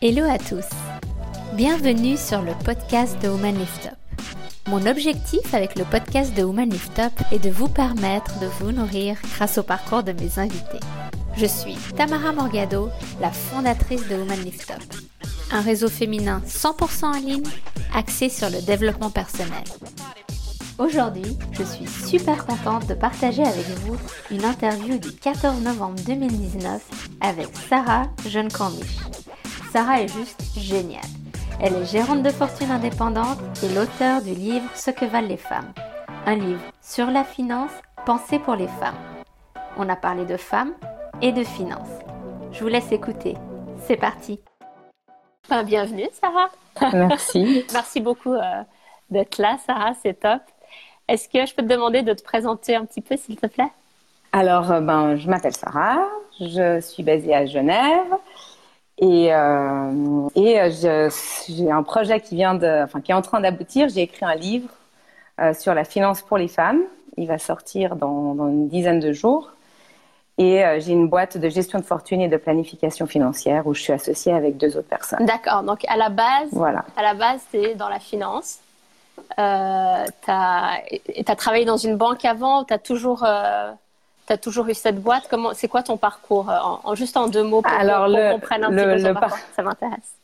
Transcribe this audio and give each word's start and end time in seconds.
Hello 0.00 0.22
à 0.30 0.38
tous. 0.38 0.64
Bienvenue 1.54 2.16
sur 2.16 2.40
le 2.40 2.52
podcast 2.64 3.20
de 3.20 3.26
Woman 3.26 3.58
Lift 3.58 3.86
Up. 3.86 4.22
Mon 4.68 4.86
objectif 4.86 5.52
avec 5.52 5.76
le 5.76 5.84
podcast 5.84 6.32
de 6.36 6.44
Woman 6.44 6.70
Lift 6.70 7.00
Up 7.00 7.12
est 7.32 7.40
de 7.40 7.50
vous 7.50 7.66
permettre 7.66 8.38
de 8.38 8.46
vous 8.46 8.70
nourrir 8.70 9.16
grâce 9.34 9.58
au 9.58 9.64
parcours 9.64 10.04
de 10.04 10.12
mes 10.12 10.38
invités. 10.38 10.78
Je 11.36 11.46
suis 11.46 11.74
Tamara 11.96 12.30
Morgado, 12.30 12.90
la 13.20 13.32
fondatrice 13.32 14.06
de 14.06 14.14
Woman 14.14 14.38
Lift 14.44 14.70
Up, 14.70 14.84
un 15.50 15.62
réseau 15.62 15.88
féminin 15.88 16.42
100% 16.46 17.04
en 17.04 17.18
ligne 17.18 17.42
axé 17.92 18.28
sur 18.28 18.50
le 18.50 18.62
développement 18.62 19.10
personnel. 19.10 19.64
Aujourd'hui, 20.78 21.36
je 21.50 21.64
suis 21.64 21.88
super 21.88 22.46
contente 22.46 22.86
de 22.86 22.94
partager 22.94 23.42
avec 23.42 23.66
vous 23.80 23.96
une 24.30 24.44
interview 24.44 24.96
du 24.98 25.10
14 25.10 25.60
novembre 25.60 26.00
2019 26.06 26.80
avec 27.20 27.48
Sarah 27.68 28.04
Jeune 28.28 28.52
Corniche. 28.52 28.98
Sarah 29.78 30.02
est 30.02 30.08
juste 30.08 30.42
géniale. 30.56 31.06
Elle 31.60 31.72
est 31.74 31.84
gérante 31.84 32.24
de 32.24 32.30
fortune 32.30 32.72
indépendante 32.72 33.38
et 33.62 33.68
l'auteur 33.68 34.20
du 34.22 34.34
livre 34.34 34.68
Ce 34.74 34.90
que 34.90 35.04
valent 35.04 35.28
les 35.28 35.36
femmes. 35.36 35.72
Un 36.26 36.34
livre 36.34 36.60
sur 36.82 37.06
la 37.12 37.22
finance 37.22 37.70
pensé 38.04 38.40
pour 38.40 38.56
les 38.56 38.66
femmes. 38.66 38.98
On 39.76 39.88
a 39.88 39.94
parlé 39.94 40.24
de 40.24 40.36
femmes 40.36 40.74
et 41.22 41.30
de 41.30 41.44
finances. 41.44 41.96
Je 42.50 42.60
vous 42.60 42.66
laisse 42.66 42.90
écouter. 42.90 43.36
C'est 43.86 43.96
parti. 43.96 44.40
bienvenue 45.64 46.08
Sarah. 46.12 46.50
Merci. 46.92 47.64
Merci 47.72 48.00
beaucoup 48.00 48.34
euh, 48.34 48.64
d'être 49.10 49.38
là 49.38 49.58
Sarah, 49.64 49.92
c'est 50.02 50.18
top. 50.18 50.42
Est-ce 51.06 51.28
que 51.28 51.46
je 51.46 51.54
peux 51.54 51.62
te 51.62 51.68
demander 51.68 52.02
de 52.02 52.14
te 52.14 52.24
présenter 52.24 52.74
un 52.74 52.84
petit 52.84 53.00
peu 53.00 53.16
s'il 53.16 53.36
te 53.36 53.46
plaît? 53.46 53.70
Alors, 54.32 54.72
euh, 54.72 54.80
ben, 54.80 55.14
je 55.14 55.30
m'appelle 55.30 55.54
Sarah, 55.54 56.04
je 56.40 56.80
suis 56.80 57.04
basée 57.04 57.32
à 57.32 57.46
Genève. 57.46 58.12
Et, 59.00 59.32
euh, 59.32 60.28
et 60.34 60.60
euh, 60.60 61.10
j'ai 61.48 61.70
un 61.70 61.82
projet 61.82 62.20
qui 62.20 62.34
vient 62.34 62.54
de, 62.54 62.82
enfin, 62.84 63.00
qui 63.00 63.12
est 63.12 63.14
en 63.14 63.22
train 63.22 63.40
d'aboutir. 63.40 63.88
J'ai 63.88 64.02
écrit 64.02 64.24
un 64.24 64.34
livre 64.34 64.68
euh, 65.40 65.54
sur 65.54 65.74
la 65.74 65.84
finance 65.84 66.22
pour 66.22 66.36
les 66.36 66.48
femmes. 66.48 66.80
Il 67.16 67.28
va 67.28 67.38
sortir 67.38 67.96
dans, 67.96 68.34
dans 68.34 68.48
une 68.48 68.68
dizaine 68.68 69.00
de 69.00 69.12
jours. 69.12 69.52
Et 70.36 70.64
euh, 70.64 70.78
j'ai 70.80 70.92
une 70.92 71.08
boîte 71.08 71.36
de 71.36 71.48
gestion 71.48 71.78
de 71.78 71.84
fortune 71.84 72.20
et 72.20 72.28
de 72.28 72.36
planification 72.36 73.06
financière 73.06 73.66
où 73.66 73.74
je 73.74 73.82
suis 73.82 73.92
associée 73.92 74.32
avec 74.32 74.56
deux 74.56 74.76
autres 74.76 74.88
personnes. 74.88 75.24
D'accord. 75.26 75.62
Donc 75.62 75.84
à 75.88 75.96
la 75.96 76.10
base, 76.10 76.48
voilà. 76.52 76.84
à 76.96 77.02
la 77.02 77.14
base, 77.14 77.40
c'est 77.50 77.74
dans 77.74 77.88
la 77.88 77.98
finance. 77.98 78.58
Euh, 79.38 80.04
tu 80.24 80.30
as, 80.30 81.36
travaillé 81.36 81.64
dans 81.64 81.76
une 81.76 81.96
banque 81.96 82.24
avant. 82.24 82.64
Tu 82.64 82.72
as 82.72 82.78
toujours 82.78 83.24
tu 84.28 84.32
as 84.32 84.38
toujours 84.38 84.68
eu 84.68 84.74
cette 84.74 85.00
boîte? 85.02 85.24
Comment, 85.28 85.50
c'est 85.54 85.68
quoi 85.68 85.82
ton 85.82 85.96
parcours 85.96 86.48
en, 86.84 86.94
Juste 86.94 87.16
en 87.16 87.26
deux 87.26 87.42
mots 87.42 87.62
pour, 87.62 87.72
Alors, 87.72 88.06
qu'on 88.06 88.34
comprenne 88.34 88.64
un 88.64 88.70
petit 88.70 89.02
peu 89.02 89.14
ton 89.14 89.20
parcours? 89.20 89.38
Ça 89.56 89.62
m'intéresse. 89.62 90.18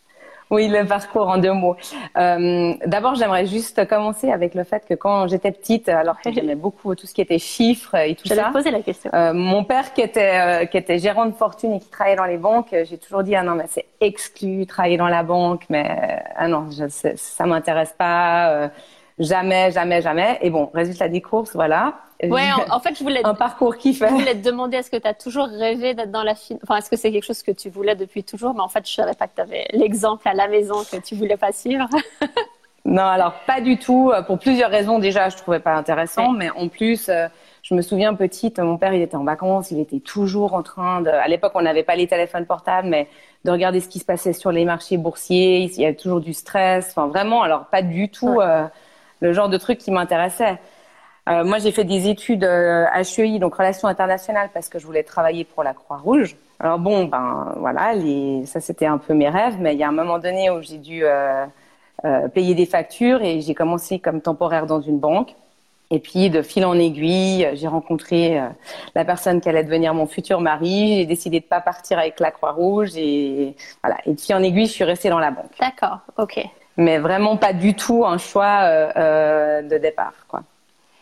Oui, 0.51 0.69
le 0.69 0.87
parcours 0.87 1.29
en 1.29 1.39
deux 1.39 1.53
mots. 1.53 1.77
Euh, 2.17 2.75
D'abord, 2.87 3.15
j'aimerais 3.15 3.47
juste 3.47 3.89
commencer 3.89 4.31
avec 4.31 4.55
le 4.55 4.65
fait 4.65 4.85
que 4.87 4.95
quand 4.95 5.27
j'étais 5.27 5.51
petite, 5.51 5.89
alors 5.89 6.21
que 6.21 6.31
j'aimais 6.31 6.55
beaucoup 6.55 6.95
tout 6.95 7.07
ce 7.07 7.15
qui 7.15 7.21
était 7.21 7.39
chiffres 7.39 7.95
et 7.97 8.15
tout 8.15 8.29
ça. 8.29 8.51
poser 8.53 8.71
la 8.71 8.83
question. 8.83 9.11
Euh, 9.15 9.33
mon 9.33 9.65
père, 9.65 9.95
qui 9.95 10.03
était 10.03 10.63
euh, 10.63 10.67
qui 10.67 10.77
était 10.77 10.99
gérant 10.99 11.27
de 11.27 11.35
fortune 11.35 11.73
et 11.73 11.81
qui 11.81 11.89
travaillait 11.89 12.17
dans 12.17 12.25
les 12.25 12.37
banques, 12.37 12.69
j'ai 12.85 12.99
toujours 12.99 13.23
dit 13.23 13.35
ah 13.35 13.43
non 13.43 13.55
mais 13.55 13.65
c'est 13.69 13.87
exclu 14.01 14.67
travailler 14.67 14.97
dans 14.97 15.09
la 15.09 15.23
banque, 15.23 15.65
mais 15.71 15.91
euh, 15.91 16.31
ah 16.37 16.49
non 16.49 16.69
je, 16.71 16.85
ça 17.17 17.47
m'intéresse 17.47 17.95
pas. 17.97 18.71
Euh, 19.21 19.25
jamais, 19.25 19.71
jamais, 19.71 20.03
jamais. 20.03 20.39
Et 20.43 20.51
bon, 20.51 20.71
résultat 20.75 21.09
des 21.09 21.21
courses, 21.21 21.55
voilà. 21.55 21.95
Ouais, 22.23 22.49
en, 22.71 22.81
fait, 22.81 22.97
je 22.97 23.03
voulais 23.03 23.21
un 23.25 23.35
parcours 23.35 23.77
qui 23.77 23.93
fait. 23.93 24.09
Je 24.09 24.15
voulais 24.15 24.35
te 24.35 24.45
demander 24.45 24.79
est-ce 24.79 24.91
que 24.91 24.97
tu 24.97 25.07
as 25.07 25.15
toujours 25.15 25.47
rêvé 25.47 25.95
d'être 25.95 26.11
dans 26.11 26.23
la 26.23 26.35
finance 26.35 26.63
Enfin, 26.63 26.77
est-ce 26.77 26.89
que 26.89 26.97
c'est 26.97 27.13
quelque 27.13 27.27
chose 27.27 27.43
que 27.43 27.53
tu 27.53 27.69
voulais 27.69 27.97
depuis 27.97 28.25
toujours? 28.25 28.55
Mais 28.55 28.61
en 28.61 28.69
fait, 28.69 28.89
je 28.89 28.95
savais 28.95 29.15
pas 29.15 29.27
que 29.27 29.35
tu 29.35 29.43
avais 29.43 29.67
l'exemple 29.73 30.27
à 30.29 30.35
la 30.35 30.49
maison 30.49 30.85
que 30.91 30.97
tu 30.97 31.15
voulais 31.15 31.37
pas 31.37 31.53
suivre. 31.53 31.89
non, 32.85 33.03
alors 33.03 33.35
pas 33.47 33.61
du 33.61 33.79
tout. 33.79 34.13
Pour 34.27 34.39
plusieurs 34.39 34.71
raisons. 34.71 34.99
Déjà, 34.99 35.29
je 35.29 35.37
trouvais 35.37 35.61
pas 35.61 35.75
intéressant, 35.75 36.31
mais 36.33 36.51
en 36.51 36.69
plus. 36.69 37.09
Euh, 37.09 37.29
je 37.65 37.75
me 37.75 37.81
souviens 37.81 38.13
petite, 38.13 38.59
mon 38.59 38.77
père, 38.77 38.93
il 38.93 39.01
était 39.01 39.17
en 39.17 39.25
vacances, 39.25 39.71
il 39.71 39.81
était 39.81 39.99
toujours 39.99 40.53
en 40.53 40.63
train 40.63 41.01
de. 41.01 41.09
À 41.09 41.27
l'époque, 41.29 41.53
on 41.55 41.63
n'avait 41.63 41.83
pas 41.83 41.97
les 41.97 42.07
téléphones 42.07 42.45
portables, 42.45 42.89
mais 42.89 43.09
de 43.47 43.51
regarder 43.51 43.81
ce 43.81 43.89
qui 43.89 43.99
se 43.99 44.05
passait 44.05 44.35
sur 44.35 44.53
les 44.53 44.67
marchés 44.67 44.99
boursiers. 44.99 45.61
Il 45.63 45.81
y 45.81 45.87
avait 45.87 45.95
toujours 45.95 46.21
du 46.21 46.35
stress. 46.35 46.89
Enfin, 46.91 47.07
vraiment, 47.07 47.43
alors 47.43 47.65
pas 47.65 47.81
du 47.81 48.11
tout 48.11 48.39
euh, 48.39 48.67
le 49.21 49.33
genre 49.33 49.49
de 49.49 49.57
truc 49.57 49.79
qui 49.79 49.91
m'intéressait. 49.91 50.59
Euh, 51.29 51.45
moi, 51.45 51.59
j'ai 51.59 51.73
fait 51.73 51.85
des 51.85 52.09
études 52.09 52.45
euh, 52.45 52.85
HEI, 52.95 53.39
donc 53.39 53.55
relations 53.55 53.89
internationales, 53.89 54.51
parce 54.53 54.69
que 54.69 54.79
je 54.79 54.87
voulais 54.87 55.03
travailler 55.03 55.45
pour 55.45 55.63
la 55.63 55.73
Croix-Rouge. 55.73 56.37
Alors 56.61 56.79
bon, 56.79 57.05
ben 57.05 57.55
voilà, 57.57 57.95
ça 58.45 58.61
c'était 58.61 58.87
un 58.87 58.99
peu 58.99 59.15
mes 59.15 59.29
rêves, 59.29 59.57
mais 59.59 59.75
il 59.75 59.79
y 59.79 59.83
a 59.83 59.89
un 59.89 59.93
moment 59.93 60.19
donné 60.19 60.51
où 60.51 60.63
j'ai 60.63 60.79
dû 60.79 61.05
euh, 61.05 61.47
euh 62.05 62.29
payer 62.29 62.55
des 62.55 62.67
factures 62.67 63.23
et 63.23 63.41
j'ai 63.41 63.55
commencé 63.55 63.99
comme 63.99 64.21
temporaire 64.21 64.67
dans 64.67 64.81
une 64.81 64.99
banque. 64.99 65.35
Et 65.91 65.99
puis 65.99 66.31
de 66.31 66.43
fil 66.43 66.65
en 66.65 66.79
aiguille, 66.79 67.49
j'ai 67.55 67.69
rencontré 67.69 68.41
la 68.95 69.05
personne 69.05 69.41
qui 69.41 69.49
allait 69.49 69.65
devenir 69.65 69.95
mon 69.95 70.07
futur 70.07 70.41
mari. 70.41 70.97
J'ai 70.99 71.07
décidé 71.07 71.41
de 71.41 71.45
pas 71.45 71.61
partir 71.61 71.99
avec 71.99 72.21
la 72.21 72.31
Croix-Rouge 72.31 72.97
et 72.97 73.55
voilà. 73.83 73.99
Et 74.07 74.15
de 74.15 74.21
fil 74.21 74.35
en 74.35 74.43
aiguille, 74.43 74.67
je 74.67 74.73
suis 74.73 74.85
restée 74.85 75.11
dans 75.11 75.19
la 75.19 75.31
banque. 75.31 75.53
D'accord, 75.61 75.99
ok. 76.17 76.47
Mais 76.77 76.99
vraiment 76.99 77.37
pas 77.37 77.53
du 77.53 77.75
tout 77.75 78.05
un 78.05 78.19
choix 78.19 78.63
de 78.65 79.79
départ, 79.79 80.15
quoi. 80.29 80.43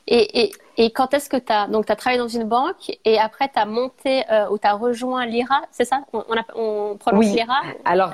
Et, 0.09 0.43
et, 0.43 0.53
et 0.77 0.91
quand 0.91 1.15
est-ce 1.15 1.28
que 1.28 1.37
tu 1.37 1.53
as 1.53 1.69
donc 1.69 1.88
as 1.91 1.97
travaillé 1.97 2.21
dans 2.21 2.28
une 2.28 2.44
banque 2.44 2.91
et 3.05 3.19
après 3.19 3.49
tu 3.49 3.59
as 3.59 3.66
monté 3.66 4.25
euh, 4.31 4.49
ou 4.50 4.59
tu 4.59 4.66
as 4.66 4.72
rejoint 4.72 5.27
l'IRA, 5.27 5.62
c'est 5.71 5.84
ça? 5.84 6.00
On, 6.12 6.25
on, 6.55 6.97
prononce 6.97 7.25
oui. 7.25 7.32
l'IRA? 7.32 7.61
Alors 7.84 8.12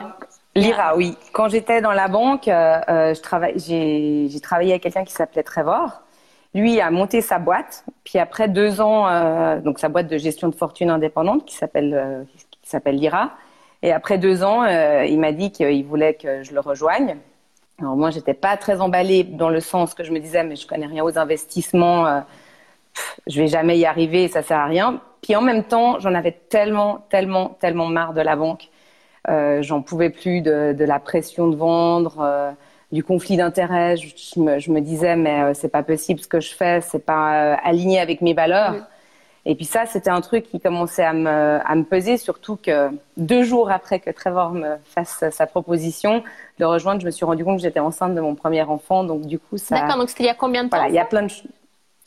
l'IRA, 0.55 0.97
oui. 0.97 1.17
Quand 1.33 1.49
j'étais 1.49 1.81
dans 1.81 1.93
la 1.93 2.09
banque, 2.09 2.49
euh, 2.49 2.81
euh 2.89 3.15
j'ai 3.57 4.41
travaillé 4.43 4.73
avec 4.73 4.83
quelqu'un 4.83 5.05
qui 5.05 5.13
s'appelait 5.13 5.43
Trevor. 5.43 6.03
Lui 6.55 6.81
a 6.81 6.91
monté 6.91 7.21
sa 7.21 7.39
boîte, 7.39 7.85
puis 8.05 8.19
après 8.19 8.49
deux 8.49 8.81
ans, 8.81 9.07
euh, 9.09 9.61
donc 9.61 9.79
sa 9.79 9.89
boîte 9.89 10.09
de 10.09 10.19
gestion 10.19 10.49
de 10.49 10.55
fortune 10.55 10.91
indépendante 10.91 11.45
qui 11.45 11.55
s'appelle 11.55 11.95
euh, 11.95 12.25
qui 12.63 12.71
s'appelle 12.71 12.97
l'IRA. 12.97 13.31
Et 13.83 13.93
après 13.93 14.19
deux 14.19 14.43
ans, 14.43 14.65
euh, 14.65 15.05
il 15.05 15.21
m'a 15.21 15.33
dit 15.33 15.53
qu'il 15.53 15.85
voulait 15.87 16.15
que 16.15 16.43
je 16.43 16.53
le 16.53 16.61
rejoigne. 16.61 17.17
Alors 17.81 17.97
moi, 17.97 18.11
j'étais 18.11 18.35
pas 18.35 18.57
très 18.57 18.81
emballée 18.81 19.23
dans 19.23 19.51
le 19.51 19.61
sens 19.61 19.95
que 19.95 20.03
je 20.03 20.11
me 20.13 20.19
disais, 20.19 20.43
mais 20.43 20.57
je 20.57 20.67
connais 20.67 20.87
rien 20.87 21.05
aux 21.05 21.17
investissements, 21.17 22.07
euh, 22.07 22.21
je 23.29 23.41
vais 23.41 23.47
jamais 23.47 23.79
y 23.79 23.87
arriver, 23.87 24.27
ça 24.27 24.43
sert 24.43 24.59
à 24.59 24.67
rien. 24.67 25.01
Puis 25.23 25.37
en 25.37 25.43
même 25.43 25.63
temps, 25.63 26.01
j'en 26.01 26.15
avais 26.15 26.33
tellement, 26.33 27.07
tellement, 27.09 27.57
tellement 27.61 27.87
marre 27.87 28.15
de 28.15 28.21
la 28.21 28.35
banque. 28.35 28.69
Euh, 29.29 29.63
j'en 29.63 29.83
pouvais 29.83 30.11
plus 30.11 30.41
de, 30.41 30.75
la 30.77 30.99
pression 30.99 31.47
de 31.49 31.57
vendre, 31.57 32.19
euh, 32.21 32.51
du 32.91 33.05
conflit 33.05 33.37
d'intérêts. 33.37 33.97
Je, 33.97 34.41
me, 34.41 34.81
disais, 34.81 35.15
mais 35.15 35.55
c'est 35.55 35.69
pas 35.69 35.85
possible 35.85 36.19
ce 36.21 36.29
que 36.29 36.41
je 36.41 36.55
fais, 36.55 36.81
c'est 36.81 37.05
pas 37.05 37.55
aligné 37.55 38.01
avec 38.01 38.23
mes 38.23 38.35
valeurs. 38.35 38.75
Et 39.51 39.55
puis 39.55 39.65
ça, 39.65 39.87
c'était 39.87 40.11
un 40.11 40.21
truc 40.21 40.45
qui 40.51 40.61
commençait 40.61 41.03
à 41.03 41.15
me, 41.15 41.59
à 41.65 41.75
me 41.75 41.83
peser, 41.83 42.19
surtout 42.19 42.57
que 42.63 42.91
deux 43.17 43.45
jours 43.45 43.71
après 43.71 43.99
que 43.99 44.11
Trevor 44.11 44.51
me 44.51 44.77
fasse 44.85 45.25
sa 45.31 45.47
proposition 45.47 46.23
de 46.59 46.67
rejoindre, 46.67 47.01
je 47.01 47.07
me 47.07 47.11
suis 47.11 47.25
rendu 47.25 47.47
compte 47.47 47.57
que 47.57 47.63
j'étais 47.63 47.81
enceinte 47.81 48.15
de 48.15 48.21
mon 48.21 48.35
premier 48.35 48.63
enfant. 48.63 49.05
Donc 49.05 49.23
du 49.23 49.39
coup, 49.39 49.57
ça. 49.57 49.81
D'accord. 49.81 49.97
Donc 49.97 50.11
c'était 50.11 50.25
il 50.25 50.27
y 50.27 50.31
a 50.31 50.35
combien 50.35 50.65
de 50.65 50.69
temps 50.69 50.77
Voilà, 50.77 50.93
il 50.93 50.95
y 50.95 50.99
a 50.99 51.07
plein 51.07 51.23
de. 51.23 51.33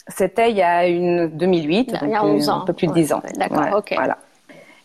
C'était 0.06 0.52
il 0.52 0.56
y 0.56 0.62
a 0.62 0.86
une 0.86 1.36
2008. 1.36 1.96
Il 2.02 2.10
y 2.10 2.14
a 2.14 2.24
11 2.24 2.48
ans. 2.48 2.62
Un 2.62 2.64
peu 2.64 2.74
plus 2.74 2.86
de 2.86 2.92
10 2.92 3.12
ans. 3.12 3.22
D'accord. 3.34 3.58
Ouais, 3.58 3.72
ok. 3.74 3.92
Voilà. 3.96 4.18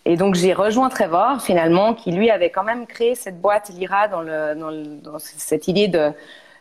Et 0.06 0.18
donc 0.18 0.34
j'ai 0.34 0.54
rejoint 0.54 0.90
Trevor 0.90 1.40
finalement, 1.40 1.94
qui 1.94 2.12
lui 2.12 2.32
avait 2.32 2.50
quand 2.50 2.64
même 2.64 2.88
créé 2.88 3.14
cette 3.14 3.40
boîte 3.40 3.70
Lyra 3.70 4.08
dans, 4.08 4.22
le, 4.22 4.56
dans, 4.56 4.72
le, 4.72 4.84
dans 5.04 5.20
cette 5.20 5.68
idée 5.68 5.90
de 5.90 6.12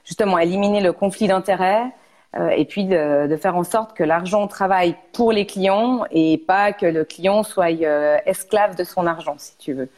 justement 0.04 0.38
éliminer 0.38 0.82
le 0.82 0.92
conflit 0.92 1.26
d'intérêts 1.26 1.84
euh, 1.84 1.86
et 2.56 2.64
puis 2.64 2.84
de, 2.84 3.26
de, 3.26 3.36
faire 3.36 3.56
en 3.56 3.64
sorte 3.64 3.96
que 3.96 4.04
l'argent 4.04 4.46
travaille 4.46 4.96
pour 5.12 5.32
les 5.32 5.46
clients 5.46 6.04
et 6.10 6.38
pas 6.38 6.72
que 6.72 6.86
le 6.86 7.04
client 7.04 7.42
soit 7.42 7.72
euh, 7.82 8.18
esclave 8.26 8.76
de 8.76 8.84
son 8.84 9.06
argent, 9.06 9.36
si 9.38 9.56
tu 9.58 9.72
veux. 9.72 9.88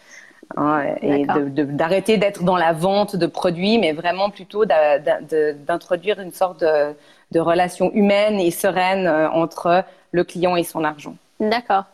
Hein, 0.56 0.94
et 1.02 1.26
d'arrêter 1.26 2.16
d'être 2.16 2.42
dans 2.42 2.56
la 2.56 2.72
vente 2.72 3.16
de 3.16 3.26
produits, 3.26 3.78
mais 3.78 3.92
vraiment 3.92 4.30
plutôt 4.30 4.64
d'introduire 4.64 6.20
une 6.20 6.32
sorte 6.32 6.60
de, 6.60 6.94
de, 7.32 7.40
relation 7.40 7.92
humaine 7.92 8.40
et 8.40 8.50
sereine 8.50 9.06
euh, 9.06 9.28
entre 9.28 9.84
le 10.12 10.24
client 10.24 10.56
et 10.56 10.64
son 10.64 10.84
argent. 10.84 11.16
D'accord. 11.38 11.84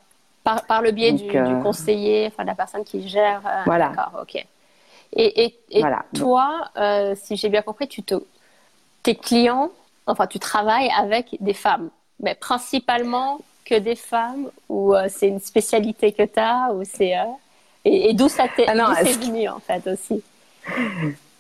Par, 0.45 0.65
par, 0.67 0.83
le 0.83 0.93
biais 0.93 1.13
Donc, 1.13 1.23
du, 1.23 1.37
euh... 1.37 1.47
du, 1.47 1.63
conseiller, 1.65 2.29
enfin 2.29 2.45
de 2.45 2.49
la 2.49 2.55
personne 2.55 2.85
qui 2.85 3.09
gère. 3.09 3.41
Euh, 3.45 3.63
voilà. 3.67 3.89
D'accord, 3.89 4.21
ok. 4.23 4.37
Et, 5.17 5.45
et, 5.45 5.59
et 5.71 5.81
voilà. 5.81 6.05
toi, 6.15 6.69
euh, 6.77 7.15
si 7.17 7.37
j'ai 7.37 7.49
bien 7.49 7.63
compris, 7.63 7.89
tu 7.89 8.05
te, 8.05 8.15
tes 9.03 9.17
clients, 9.17 9.71
enfin, 10.07 10.27
tu 10.27 10.39
travailles 10.39 10.91
avec 10.99 11.37
des 11.41 11.55
femmes, 11.55 11.91
mais 12.21 12.35
principalement 12.35 13.41
que 13.65 13.79
des 13.79 13.97
femmes, 13.97 14.51
ou 14.69 14.95
euh, 14.95 15.07
c'est 15.09 15.29
une 15.29 15.41
spécialité 15.41 16.13
que 16.13 16.23
tu 16.23 16.39
as, 16.39 16.71
ou 16.73 16.83
c'est. 16.85 17.17
Euh, 17.17 17.25
et, 17.85 18.11
et 18.11 18.15
d'où 18.15 18.29
ça 18.29 18.45
t'est 18.55 18.67
ah 18.69 19.03
venu, 19.03 19.49
en 19.49 19.59
fait, 19.59 19.87
aussi? 19.87 20.23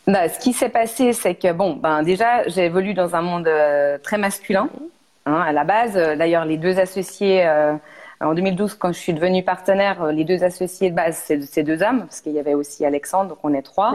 Non, 0.07 0.21
Ce 0.29 0.39
qui 0.39 0.53
s'est 0.53 0.69
passé, 0.69 1.13
c'est 1.13 1.35
que, 1.35 1.53
bon, 1.53 1.75
ben, 1.75 2.03
déjà, 2.03 2.47
j'ai 2.49 2.67
évolué 2.67 2.93
dans 2.95 3.15
un 3.15 3.23
monde 3.23 3.49
euh, 3.49 3.99
très 3.99 4.19
masculin. 4.19 4.69
Hein, 5.27 5.41
à 5.41 5.53
la 5.53 5.65
base, 5.65 5.95
d'ailleurs, 5.95 6.45
les 6.45 6.59
deux 6.59 6.79
associés 6.79 7.47
En 8.25 8.35
2012, 8.35 8.75
quand 8.75 8.93
je 8.93 8.99
suis 8.99 9.13
devenue 9.13 9.43
partenaire, 9.43 10.07
les 10.07 10.25
deux 10.25 10.43
associés 10.45 10.91
de 10.91 10.95
base, 10.95 11.23
c'est 11.25 11.43
ces 11.43 11.63
deux 11.63 11.83
hommes, 11.83 12.01
parce 12.01 12.21
qu'il 12.21 12.33
y 12.33 12.39
avait 12.39 12.55
aussi 12.55 12.85
Alexandre, 12.85 13.31
donc 13.31 13.39
on 13.43 13.53
est 13.53 13.63
trois. 13.63 13.93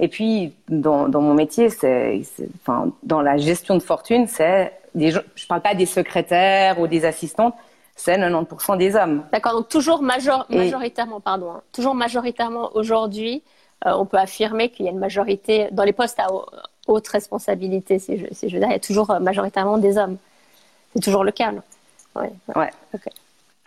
Et 0.00 0.08
puis, 0.08 0.54
dans, 0.68 1.08
dans 1.08 1.20
mon 1.20 1.34
métier, 1.34 1.70
c'est, 1.70 2.22
enfin, 2.62 2.90
dans 3.02 3.22
la 3.22 3.36
gestion 3.36 3.74
de 3.76 3.82
fortune, 3.82 4.26
c'est 4.26 4.72
des 4.94 5.10
je 5.10 5.46
parle 5.46 5.60
pas 5.60 5.74
des 5.74 5.86
secrétaires 5.86 6.80
ou 6.80 6.86
des 6.86 7.04
assistantes, 7.04 7.54
c'est 7.94 8.16
90% 8.16 8.76
des 8.78 8.96
hommes. 8.96 9.24
D'accord, 9.32 9.52
donc 9.52 9.68
toujours 9.68 10.02
major, 10.02 10.46
majoritairement, 10.48 11.20
pardon, 11.20 11.52
hein, 11.52 11.62
toujours 11.72 11.94
majoritairement 11.94 12.70
aujourd'hui, 12.74 13.42
euh, 13.86 13.92
on 13.92 14.06
peut 14.06 14.18
affirmer 14.18 14.70
qu'il 14.70 14.86
y 14.86 14.88
a 14.88 14.92
une 14.92 14.98
majorité 14.98 15.68
dans 15.72 15.84
les 15.84 15.92
postes 15.92 16.18
à 16.18 16.26
haute 16.86 17.08
responsabilité, 17.08 17.98
si 17.98 18.18
je, 18.18 18.26
si 18.32 18.48
je 18.48 18.54
veux 18.54 18.60
dire, 18.60 18.68
il 18.68 18.72
y 18.72 18.76
a 18.76 18.80
toujours 18.80 19.10
euh, 19.10 19.20
majoritairement 19.20 19.78
des 19.78 19.98
hommes. 19.98 20.16
C'est 20.94 21.02
toujours 21.02 21.22
le 21.22 21.32
cas. 21.32 21.52
Ouais. 22.16 22.32
ouais. 22.56 22.70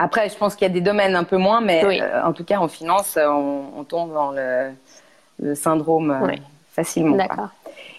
Après, 0.04 0.30
je 0.30 0.36
pense 0.36 0.56
qu'il 0.56 0.68
y 0.68 0.72
a 0.72 0.74
des 0.74 0.82
domaines 0.82 1.16
un 1.16 1.24
peu 1.24 1.38
moins, 1.38 1.62
mais 1.62 2.02
euh, 2.02 2.24
en 2.26 2.34
tout 2.34 2.44
cas, 2.44 2.58
en 2.58 2.68
finance, 2.68 3.18
on, 3.22 3.64
on 3.78 3.84
tombe 3.84 4.12
dans 4.14 4.32
le, 4.32 4.72
le 5.40 5.54
syndrome 5.56 6.10
facilement. 6.74 7.18
D'accord. 7.18 7.50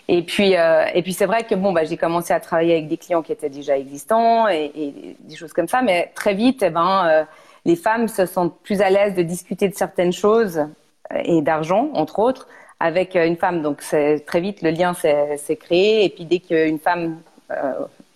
Et 0.09 0.23
puis, 0.23 0.57
euh, 0.57 0.85
et 0.95 1.03
puis 1.03 1.13
c'est 1.13 1.27
vrai 1.27 1.45
que 1.45 1.55
bon, 1.55 1.73
bah, 1.73 1.85
j'ai 1.85 1.97
commencé 1.97 2.35
à 2.35 2.41
travailler 2.41 2.73
avec 2.73 2.89
des 2.89 2.97
clients 2.97 3.23
qui 3.23 3.33
étaient 3.33 3.49
déjà 3.49 3.79
existants 3.79 4.49
et, 4.49 4.73
et 4.75 5.17
des 5.21 5.37
choses 5.37 5.53
comme 5.53 5.69
ça, 5.69 5.81
mais 5.81 6.11
très 6.15 6.35
vite, 6.35 6.63
eh 6.63 6.71
ben, 6.71 7.07
euh, 7.07 7.25
les 7.65 7.77
femmes 7.77 8.09
se 8.09 8.27
sentent 8.27 8.59
plus 8.65 8.83
à 8.83 8.91
l'aise 8.91 9.15
de 9.15 9.23
discuter 9.23 9.69
de 9.69 9.75
certaines 9.75 10.13
choses 10.13 10.59
euh, 10.59 11.23
et 11.25 11.41
d'argent, 11.41 11.91
entre 11.95 12.19
autres, 12.19 12.49
avec 12.81 13.15
une 13.15 13.37
femme. 13.37 13.63
Donc 13.63 13.81
très 13.81 14.41
vite 14.41 14.63
le 14.63 14.71
lien 14.71 14.93
s'est 14.93 15.57
créé. 15.57 16.05
Et 16.05 16.09
puis 16.09 16.25
dès 16.25 16.41
qu'une 16.41 16.81
femme 16.81 17.21
euh, 17.53 17.73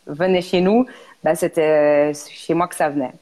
venait 0.07 0.43
chez 0.43 0.61
nous, 0.61 0.87
bah, 1.23 1.37
c'était 1.37 2.13
chez 2.15 2.55
moi 2.55 2.67
que 2.67 2.75
ça 2.75 2.89
venait. 2.89 3.13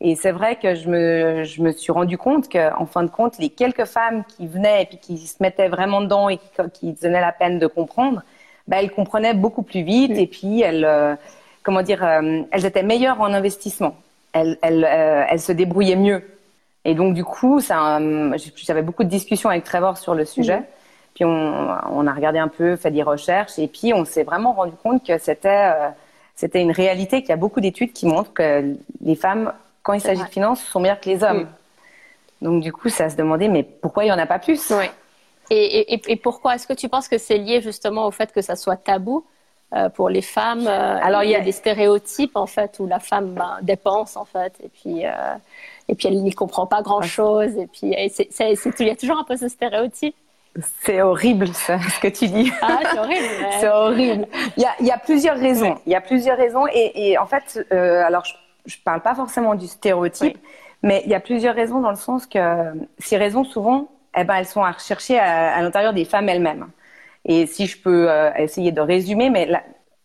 Et 0.00 0.14
c'est 0.14 0.32
vrai 0.32 0.56
que 0.56 0.74
je 0.74 0.88
me, 0.88 1.44
je 1.44 1.62
me 1.62 1.72
suis 1.72 1.90
rendu 1.90 2.18
compte 2.18 2.50
qu'en 2.50 2.84
fin 2.84 3.02
de 3.02 3.10
compte, 3.10 3.38
les 3.38 3.48
quelques 3.48 3.86
femmes 3.86 4.24
qui 4.24 4.46
venaient 4.46 4.82
et 4.82 4.86
puis 4.86 4.98
qui 4.98 5.18
se 5.26 5.42
mettaient 5.42 5.68
vraiment 5.68 6.02
dedans 6.02 6.28
et 6.28 6.36
qui, 6.36 6.44
qui 6.72 6.92
donnaient 6.92 7.20
la 7.20 7.32
peine 7.32 7.58
de 7.58 7.66
comprendre, 7.66 8.22
bah, 8.68 8.76
elles 8.80 8.92
comprenaient 8.92 9.32
beaucoup 9.34 9.62
plus 9.62 9.82
vite 9.82 10.12
et 10.12 10.26
puis 10.26 10.60
elles, 10.60 10.84
euh, 10.84 11.14
comment 11.62 11.82
dire, 11.82 12.04
euh, 12.04 12.42
elles 12.50 12.66
étaient 12.66 12.82
meilleures 12.82 13.20
en 13.20 13.32
investissement. 13.32 13.96
Elles, 14.32 14.58
elles, 14.60 14.84
euh, 14.84 15.24
elles 15.30 15.40
se 15.40 15.52
débrouillaient 15.52 15.96
mieux. 15.96 16.22
Et 16.84 16.94
donc 16.94 17.14
du 17.14 17.24
coup, 17.24 17.60
j'avais 17.60 18.82
beaucoup 18.82 19.02
de 19.02 19.08
discussions 19.08 19.48
avec 19.48 19.64
Trevor 19.64 19.96
sur 19.96 20.14
le 20.14 20.26
sujet. 20.26 20.62
Puis 21.14 21.24
on, 21.24 21.68
on, 21.90 22.06
a 22.06 22.12
regardé 22.12 22.38
un 22.38 22.48
peu, 22.48 22.76
fait 22.76 22.90
des 22.90 23.02
recherches 23.02 23.58
et 23.58 23.66
puis 23.66 23.94
on 23.94 24.04
s'est 24.04 24.22
vraiment 24.24 24.52
rendu 24.52 24.74
compte 24.82 25.04
que 25.04 25.16
c'était 25.16 25.72
c'était 26.34 26.60
une 26.60 26.70
réalité 26.70 27.22
qu'il 27.22 27.30
y 27.30 27.32
a 27.32 27.36
beaucoup 27.36 27.60
d'études 27.60 27.94
qui 27.94 28.04
montrent 28.06 28.34
que 28.34 28.76
les 29.00 29.14
femmes 29.14 29.52
quand 29.86 29.92
il 29.92 30.00
s'agit 30.00 30.24
de 30.24 30.28
finances, 30.28 30.60
sont 30.64 30.80
meilleurs 30.80 31.00
que 31.00 31.08
les 31.08 31.22
hommes. 31.22 31.42
Mm. 31.42 31.48
Donc 32.42 32.62
du 32.62 32.72
coup, 32.72 32.88
ça 32.88 33.08
se 33.08 33.14
demandait, 33.14 33.46
mais 33.46 33.62
pourquoi 33.62 34.02
il 34.02 34.08
n'y 34.08 34.12
en 34.12 34.18
a 34.18 34.26
pas 34.26 34.40
plus? 34.40 34.72
Oui. 34.72 34.86
Et, 35.48 36.16
pourquoi? 36.16 36.56
Est-ce 36.56 36.66
que 36.66 36.72
tu 36.72 36.88
penses 36.88 37.06
que 37.06 37.18
c'est 37.18 37.38
lié 37.38 37.60
justement 37.60 38.04
au 38.06 38.10
fait 38.10 38.32
que 38.32 38.42
ça 38.42 38.56
soit 38.56 38.76
tabou 38.76 39.24
euh, 39.74 39.88
pour 39.88 40.08
les 40.08 40.22
femmes 40.22 40.66
euh, 40.66 40.98
Alors 41.00 41.22
il 41.22 41.30
y 41.30 41.36
a 41.36 41.40
des 41.40 41.52
stéréotypes 41.52 42.34
en 42.34 42.46
fait 42.46 42.78
où 42.80 42.86
la 42.88 42.98
femme 42.98 43.34
ben, 43.34 43.58
dépense 43.62 44.16
en 44.16 44.24
fait 44.24 44.54
et 44.62 44.68
puis 44.68 45.06
euh, 45.06 45.10
et 45.88 45.94
puis 45.94 46.08
elle 46.08 46.20
n'y 46.20 46.32
comprend 46.32 46.66
pas 46.66 46.82
grand 46.82 47.02
chose 47.02 47.56
et 47.56 47.68
puis 47.68 47.92
il 47.92 48.86
y 48.86 48.90
a 48.90 48.96
toujours 48.96 49.18
un 49.18 49.24
peu 49.24 49.36
ce 49.36 49.48
stéréotype. 49.48 50.16
C'est 50.82 51.00
horrible 51.00 51.48
ce 51.54 52.00
que 52.00 52.08
tu 52.08 52.26
dis. 52.26 52.52
Ah, 52.60 52.80
c'est 52.90 52.98
horrible. 52.98 53.26
c'est 53.60 53.68
horrible. 53.68 54.28
Il 54.56 54.62
y, 54.64 54.66
a, 54.66 54.74
il 54.80 54.86
y, 54.86 54.90
a, 54.90 54.98
plusieurs 54.98 55.36
raisons. 55.36 55.78
Il 55.86 55.92
y 55.92 55.94
a 55.94 56.00
plusieurs 56.00 56.38
raisons 56.38 56.66
et, 56.72 57.10
et 57.10 57.18
en 57.18 57.26
fait, 57.26 57.64
alors 57.70 58.24
je 58.24 58.34
je 58.66 58.76
parle 58.84 59.00
pas 59.00 59.14
forcément 59.14 59.54
du 59.54 59.66
stéréotype, 59.66 60.38
mais 60.82 61.02
il 61.04 61.10
y 61.10 61.14
a 61.14 61.20
plusieurs 61.20 61.54
raisons 61.54 61.80
dans 61.80 61.90
le 61.90 61.96
sens 61.96 62.26
que 62.26 62.38
ces 62.98 63.16
raisons, 63.16 63.44
souvent, 63.44 63.88
eh 64.16 64.24
ben, 64.24 64.34
elles 64.36 64.46
sont 64.46 64.62
à 64.62 64.72
rechercher 64.72 65.18
à, 65.18 65.60
l'intérieur 65.62 65.92
des 65.92 66.04
femmes 66.04 66.28
elles-mêmes. 66.28 66.68
Et 67.24 67.46
si 67.46 67.66
je 67.66 67.80
peux 67.80 68.10
euh, 68.10 68.32
essayer 68.34 68.72
de 68.72 68.80
résumer, 68.80 69.30
mais 69.30 69.48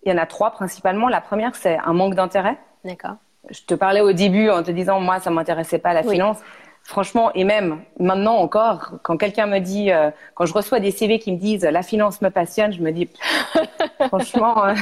il 0.04 0.12
y 0.12 0.14
en 0.14 0.18
a 0.18 0.26
trois 0.26 0.52
principalement. 0.52 1.08
La 1.08 1.22
première, 1.22 1.56
c'est 1.56 1.78
un 1.78 1.94
manque 1.94 2.16
d'intérêt. 2.16 2.58
D'accord. 2.84 3.16
Je 3.50 3.62
te 3.62 3.74
parlais 3.74 4.02
au 4.02 4.12
début 4.12 4.50
en 4.50 4.64
te 4.64 4.72
disant, 4.72 5.00
moi, 5.00 5.20
ça 5.20 5.30
m'intéressait 5.30 5.80
pas 5.80 5.94
la 5.94 6.04
finance. 6.04 6.38
Franchement, 6.84 7.32
et 7.36 7.44
même 7.44 7.82
maintenant 8.00 8.36
encore, 8.38 8.94
quand 9.04 9.16
quelqu'un 9.16 9.46
me 9.46 9.60
dit, 9.60 9.92
euh, 9.92 10.10
quand 10.36 10.46
je 10.46 10.54
reçois 10.54 10.80
des 10.80 10.92
CV 10.92 11.20
qui 11.20 11.32
me 11.32 11.38
disent 11.38 11.64
la 11.64 11.84
finance 11.84 12.22
me 12.22 12.30
passionne, 12.30 12.74
je 12.74 12.82
me 12.82 12.92
dis, 12.92 13.08
franchement, 14.08 14.66
euh, 14.66 14.74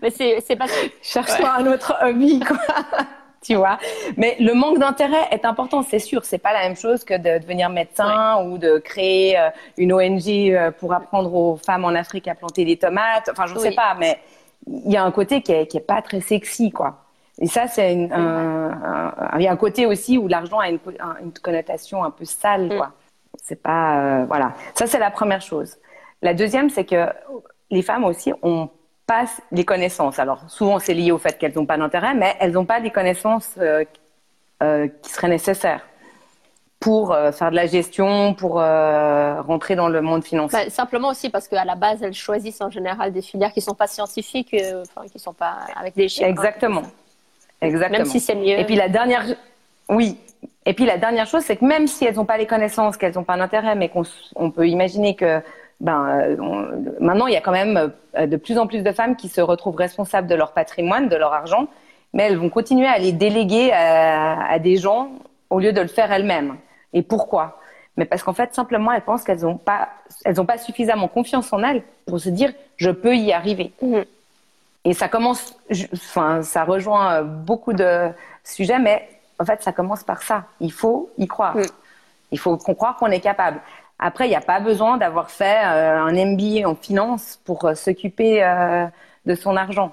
mais 0.00 0.10
c'est 0.10 0.56
pas 0.56 0.66
cherche-toi 1.02 1.50
un 1.58 1.66
autre 1.66 1.94
hobby, 2.00 2.40
quoi. 2.40 2.56
tu 3.42 3.56
vois. 3.56 3.76
Mais 4.16 4.36
le 4.38 4.54
manque 4.54 4.78
d'intérêt 4.78 5.28
est 5.32 5.44
important, 5.44 5.82
c'est 5.82 5.98
sûr. 5.98 6.24
C'est 6.24 6.38
pas 6.38 6.52
la 6.52 6.60
même 6.60 6.76
chose 6.76 7.02
que 7.02 7.14
de 7.14 7.42
devenir 7.42 7.70
médecin 7.70 8.44
ou 8.44 8.56
de 8.56 8.78
créer 8.78 9.36
euh, 9.36 9.50
une 9.76 9.92
ONG 9.92 10.72
pour 10.78 10.94
apprendre 10.94 11.34
aux 11.34 11.56
femmes 11.56 11.84
en 11.84 11.88
Afrique 11.88 12.28
à 12.28 12.36
planter 12.36 12.64
des 12.64 12.76
tomates. 12.76 13.28
Enfin, 13.30 13.46
je 13.46 13.54
ne 13.54 13.58
sais 13.58 13.72
pas, 13.72 13.96
mais 13.98 14.20
il 14.66 14.92
y 14.92 14.96
a 14.96 15.02
un 15.02 15.10
côté 15.10 15.42
qui 15.42 15.52
est, 15.52 15.66
qui 15.66 15.76
est 15.76 15.80
pas 15.80 16.02
très 16.02 16.20
sexy, 16.20 16.70
quoi. 16.70 17.02
Et 17.38 17.46
ça, 17.46 17.66
c'est 17.66 18.10
un, 18.12 19.12
il 19.38 19.42
y 19.42 19.48
a 19.48 19.52
un 19.52 19.56
côté 19.56 19.86
aussi 19.86 20.18
où 20.18 20.28
l'argent 20.28 20.58
a 20.58 20.68
une, 20.68 20.78
une, 21.22 21.32
connotation 21.32 22.04
un 22.04 22.10
peu 22.10 22.24
sale, 22.24 22.66
mm. 22.66 22.76
quoi. 22.76 22.92
C'est 23.42 23.62
pas, 23.62 24.20
euh, 24.20 24.24
voilà. 24.26 24.52
Ça, 24.74 24.86
c'est 24.86 24.98
la 24.98 25.10
première 25.10 25.40
chose. 25.40 25.76
La 26.20 26.34
deuxième, 26.34 26.68
c'est 26.68 26.84
que 26.84 27.06
les 27.70 27.82
femmes 27.82 28.04
aussi 28.04 28.32
ont 28.42 28.68
pas 29.06 29.24
les 29.50 29.64
connaissances. 29.64 30.18
Alors, 30.18 30.44
souvent, 30.48 30.78
c'est 30.78 30.94
lié 30.94 31.10
au 31.10 31.18
fait 31.18 31.38
qu'elles 31.38 31.54
n'ont 31.56 31.66
pas 31.66 31.78
d'intérêt, 31.78 32.14
mais 32.14 32.36
elles 32.38 32.52
n'ont 32.52 32.66
pas 32.66 32.78
les 32.78 32.90
connaissances 32.90 33.54
euh, 33.58 33.84
euh, 34.62 34.88
qui 35.02 35.10
seraient 35.10 35.28
nécessaires 35.28 35.86
pour 36.78 37.14
faire 37.14 37.52
de 37.52 37.54
la 37.54 37.66
gestion, 37.66 38.34
pour 38.34 38.54
rentrer 38.54 39.76
dans 39.76 39.88
le 39.88 40.00
monde 40.00 40.24
financier. 40.24 40.64
Bah, 40.64 40.68
simplement 40.68 41.10
aussi 41.10 41.30
parce 41.30 41.46
qu'à 41.46 41.64
la 41.64 41.76
base, 41.76 42.02
elles 42.02 42.12
choisissent 42.12 42.60
en 42.60 42.70
général 42.70 43.12
des 43.12 43.22
filières 43.22 43.52
qui 43.52 43.60
ne 43.60 43.66
sont 43.66 43.76
pas 43.76 43.86
scientifiques, 43.86 44.52
enfin, 44.52 45.06
qui 45.06 45.14
ne 45.14 45.20
sont 45.20 45.32
pas 45.32 45.58
avec 45.76 45.94
des 45.94 46.08
chiffres. 46.08 46.28
Exactement. 46.28 46.82
Exactement. 47.62 47.98
Même 47.98 48.06
si 48.06 48.20
c'est 48.20 48.34
mieux. 48.34 48.58
Et 48.58 48.64
puis 48.64 48.74
la 48.74 48.88
dernière, 48.88 49.24
oui. 49.88 50.18
Et 50.66 50.74
puis 50.74 50.84
la 50.84 50.98
dernière 50.98 51.26
chose, 51.26 51.42
c'est 51.42 51.56
que 51.56 51.64
même 51.64 51.86
si 51.86 52.04
elles 52.04 52.16
n'ont 52.16 52.24
pas 52.24 52.36
les 52.36 52.46
connaissances, 52.46 52.96
qu'elles 52.96 53.14
n'ont 53.14 53.24
pas 53.24 53.36
l'intérêt, 53.36 53.74
mais 53.74 53.88
qu'on 53.88 54.02
on 54.36 54.50
peut 54.50 54.68
imaginer 54.68 55.16
que 55.16 55.40
ben, 55.80 56.20
euh, 56.20 56.36
maintenant 57.00 57.26
il 57.26 57.34
y 57.34 57.36
a 57.36 57.40
quand 57.40 57.52
même 57.52 57.92
euh, 58.16 58.26
de 58.26 58.36
plus 58.36 58.58
en 58.58 58.66
plus 58.66 58.82
de 58.82 58.92
femmes 58.92 59.16
qui 59.16 59.28
se 59.28 59.40
retrouvent 59.40 59.76
responsables 59.76 60.28
de 60.28 60.34
leur 60.34 60.52
patrimoine, 60.52 61.08
de 61.08 61.16
leur 61.16 61.32
argent, 61.32 61.66
mais 62.12 62.24
elles 62.24 62.36
vont 62.36 62.50
continuer 62.50 62.86
à 62.86 62.98
les 62.98 63.12
déléguer 63.12 63.72
à, 63.72 64.46
à 64.48 64.58
des 64.58 64.76
gens 64.76 65.10
au 65.50 65.58
lieu 65.58 65.72
de 65.72 65.80
le 65.80 65.88
faire 65.88 66.12
elles-mêmes. 66.12 66.56
Et 66.92 67.02
pourquoi? 67.02 67.58
Mais 67.96 68.04
parce 68.04 68.22
qu'en 68.22 68.32
fait 68.32 68.54
simplement 68.54 68.92
elles 68.92 69.02
pensent 69.02 69.24
qu'elles 69.24 69.42
n'ont 69.42 69.56
pas, 69.56 69.88
elles 70.24 70.34
pas 70.34 70.58
suffisamment 70.58 71.08
confiance 71.08 71.52
en 71.52 71.62
elles 71.62 71.82
pour 72.06 72.20
se 72.20 72.28
dire 72.28 72.52
je 72.76 72.90
peux 72.90 73.16
y 73.16 73.32
arriver. 73.32 73.72
Mmh. 73.82 74.02
Et 74.84 74.94
ça 74.94 75.08
commence, 75.08 75.54
enfin, 75.94 76.42
ça 76.42 76.64
rejoint 76.64 77.14
euh, 77.14 77.22
beaucoup 77.22 77.72
de 77.72 78.08
sujets, 78.42 78.78
mais 78.78 79.08
en 79.38 79.44
fait, 79.44 79.62
ça 79.62 79.72
commence 79.72 80.02
par 80.02 80.22
ça. 80.22 80.44
Il 80.60 80.72
faut 80.72 81.10
y 81.18 81.28
croire. 81.28 81.56
Mm. 81.56 81.62
Il 82.32 82.38
faut 82.38 82.56
croire 82.56 82.96
qu'on 82.96 83.10
est 83.10 83.20
capable. 83.20 83.60
Après, 83.98 84.26
il 84.26 84.30
n'y 84.30 84.36
a 84.36 84.40
pas 84.40 84.58
besoin 84.58 84.96
d'avoir 84.96 85.30
fait 85.30 85.64
euh, 85.64 86.00
un 86.00 86.12
MBA 86.12 86.68
en 86.68 86.74
finance 86.74 87.38
pour 87.44 87.64
euh, 87.64 87.74
s'occuper 87.74 88.42
de 89.24 89.34
son 89.34 89.56
argent. 89.56 89.92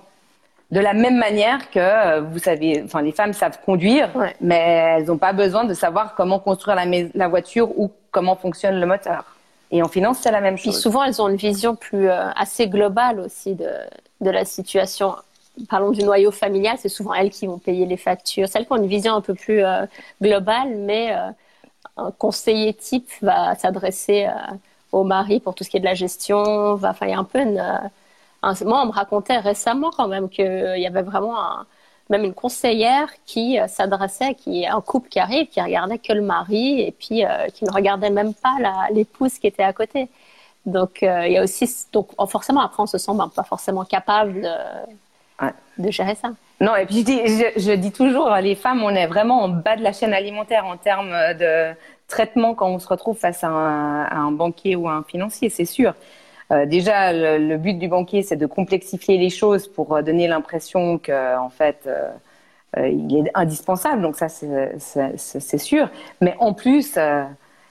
De 0.72 0.80
la 0.80 0.94
même 0.94 1.18
manière 1.18 1.70
que, 1.72 2.20
vous 2.20 2.38
savez, 2.38 2.84
enfin, 2.86 3.02
les 3.02 3.12
femmes 3.12 3.34
savent 3.34 3.60
conduire, 3.66 4.10
mais 4.40 4.96
elles 4.98 5.06
n'ont 5.06 5.18
pas 5.18 5.34
besoin 5.34 5.64
de 5.64 5.74
savoir 5.74 6.14
comment 6.14 6.40
construire 6.40 6.76
la, 6.76 6.86
la 7.14 7.28
voiture 7.28 7.78
ou 7.80 7.92
comment 8.12 8.36
fonctionne 8.36 8.80
le 8.80 8.86
moteur. 8.86 9.26
Et 9.72 9.82
en 9.82 9.88
finance, 9.88 10.20
c'est 10.22 10.32
la 10.32 10.42
même 10.42 10.58
chose. 10.58 10.74
Puis 10.74 10.82
souvent, 10.82 11.04
elles 11.04 11.22
ont 11.24 11.28
une 11.28 11.38
vision 11.38 11.76
plus 11.76 12.08
assez 12.10 12.68
globale 12.68 13.20
aussi 13.20 13.56
de, 13.56 13.68
de 14.22 14.30
la 14.30 14.46
situation. 14.46 15.16
Parlons 15.70 15.92
du 15.92 16.04
noyau 16.04 16.32
familial, 16.32 16.78
c'est 16.80 16.90
souvent 16.90 17.14
elles 17.14 17.32
qui 17.32 17.48
vont 17.48 17.58
payer 17.58 17.86
les 17.86 17.98
factures. 17.98 18.48
Celles 18.48 18.66
qui 18.66 18.72
ont 18.72 18.78
une 18.78 18.88
vision 18.88 19.16
un 19.16 19.22
peu 19.22 19.34
plus 19.34 19.64
euh, 19.64 19.86
globale, 20.22 20.76
mais 20.78 21.14
euh, 21.14 21.32
un 21.98 22.12
conseiller 22.12 22.74
type 22.74 23.10
va 23.22 23.56
s'adresser 23.56 24.26
euh, 24.26 24.32
au 24.92 25.04
mari 25.04 25.40
pour 25.40 25.56
tout 25.56 25.64
ce 25.64 25.70
qui 25.70 25.78
est 25.78 25.82
de 25.82 25.86
la 25.86 25.96
gestion. 25.96 26.76
Va, 26.76 26.96
il 27.02 27.10
y 27.10 27.14
a 27.14 27.20
un 27.20 27.24
peu 27.24 27.40
une. 27.40 27.62
moi, 28.66 28.82
on 28.84 28.86
me 28.88 28.92
racontait 28.92 29.38
récemment 29.38 29.92
quand 29.92 30.08
même 30.08 30.30
qu'il 30.30 30.76
y 30.78 30.88
avait 30.88 31.02
vraiment 31.02 31.38
même 32.10 32.24
une 32.24 32.34
conseillère 32.34 33.10
qui 33.26 33.60
s'adressait, 33.68 34.34
qui 34.34 34.66
un 34.66 34.82
couple 34.82 35.10
qui 35.10 35.20
arrive, 35.20 35.48
qui 35.48 35.62
regardait 35.62 36.00
que 36.00 36.14
le 36.14 36.22
mari 36.22 36.82
et 36.82 36.92
puis 36.92 37.24
qui 37.54 37.66
ne 37.66 37.72
regardait 37.72 38.10
même 38.10 38.34
pas 38.34 38.58
l'épouse 38.92 39.38
qui 39.38 39.48
était 39.48 39.64
à 39.64 39.74
côté. 39.74 40.10
Donc, 40.66 41.04
euh, 41.04 41.26
il 41.26 41.34
y 41.34 41.38
a 41.38 41.44
aussi, 41.44 41.70
donc 41.92 42.10
forcément, 42.28 42.62
après, 42.62 42.84
on 42.84 42.88
se 42.88 42.98
sent 42.98 43.12
ben, 43.16 43.30
pas 43.34 43.44
forcément 43.44 43.86
capable 43.86 44.42
de, 44.42 45.48
de, 45.78 45.92
gérer 45.92 46.16
ça. 46.16 46.30
Non, 46.60 46.76
et 46.76 46.86
puis 46.86 47.00
je 47.00 47.06
dis, 47.06 47.20
je, 47.58 47.72
dis 47.74 47.92
toujours, 47.92 48.30
les 48.36 48.56
femmes, 48.56 48.84
on 48.84 48.90
est 48.90 49.08
vraiment 49.08 49.44
en 49.44 49.50
bas 49.50 49.78
de 49.78 49.84
la 49.84 49.94
chaîne 49.94 50.14
alimentaire 50.14 50.66
en 50.66 50.78
termes 50.78 51.12
de 51.40 51.74
traitement 52.08 52.56
quand 52.56 52.68
on 52.68 52.80
se 52.80 52.88
retrouve 52.88 53.18
face 53.18 53.44
à 53.44 53.48
un, 53.48 54.32
banquier 54.32 54.76
ou 54.76 54.90
à 54.90 54.94
un 54.94 55.04
financier, 55.04 55.50
c'est 55.50 55.66
sûr. 55.66 55.94
Euh, 56.52 56.66
déjà, 56.66 57.14
le, 57.14 57.58
but 57.58 57.76
du 57.76 57.88
banquier, 57.88 58.24
c'est 58.24 58.36
de 58.36 58.48
complexifier 58.48 59.18
les 59.18 59.30
choses 59.30 59.68
pour 59.68 59.96
euh, 59.96 60.02
donner 60.02 60.28
l'impression 60.28 60.98
que, 60.98 61.38
en 61.38 61.50
fait, 61.50 61.88
il 62.78 63.26
est 63.26 63.32
indispensable, 63.34 64.02
donc 64.02 64.16
ça 64.16 64.28
c'est 64.30 65.58
sûr. 65.58 65.90
Mais 66.22 66.36
en 66.40 66.54
plus, 66.54 66.98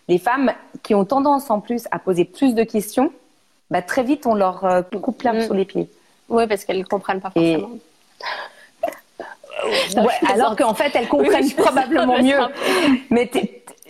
les 0.09 0.19
femmes 0.19 0.53
qui 0.83 0.95
ont 0.95 1.05
tendance 1.05 1.51
en 1.51 1.61
plus 1.61 1.87
à 1.91 1.99
poser 1.99 2.25
plus 2.25 2.55
de 2.55 2.65
questions, 2.65 3.13
bah, 3.71 3.83
très 3.83 4.03
vite 4.03 4.27
on 4.27 4.35
leur 4.35 4.85
coupe 5.03 5.23
l'herbe 5.23 5.39
mm. 5.39 5.47
sous 5.47 5.55
les 5.55 5.65
pieds. 5.65 5.91
Oui, 6.29 6.47
parce 6.47 6.65
qu'elles 6.65 6.79
ne 6.79 6.85
comprennent 6.85 7.21
pas 7.21 7.31
forcément. 7.31 7.71
alors 10.33 10.57
qu'en 10.57 10.75
fait, 10.75 10.95
elles 10.95 11.09
comprennent 11.09 11.51
probablement 11.53 12.23
mieux. 12.23 12.39
Mais 13.11 13.31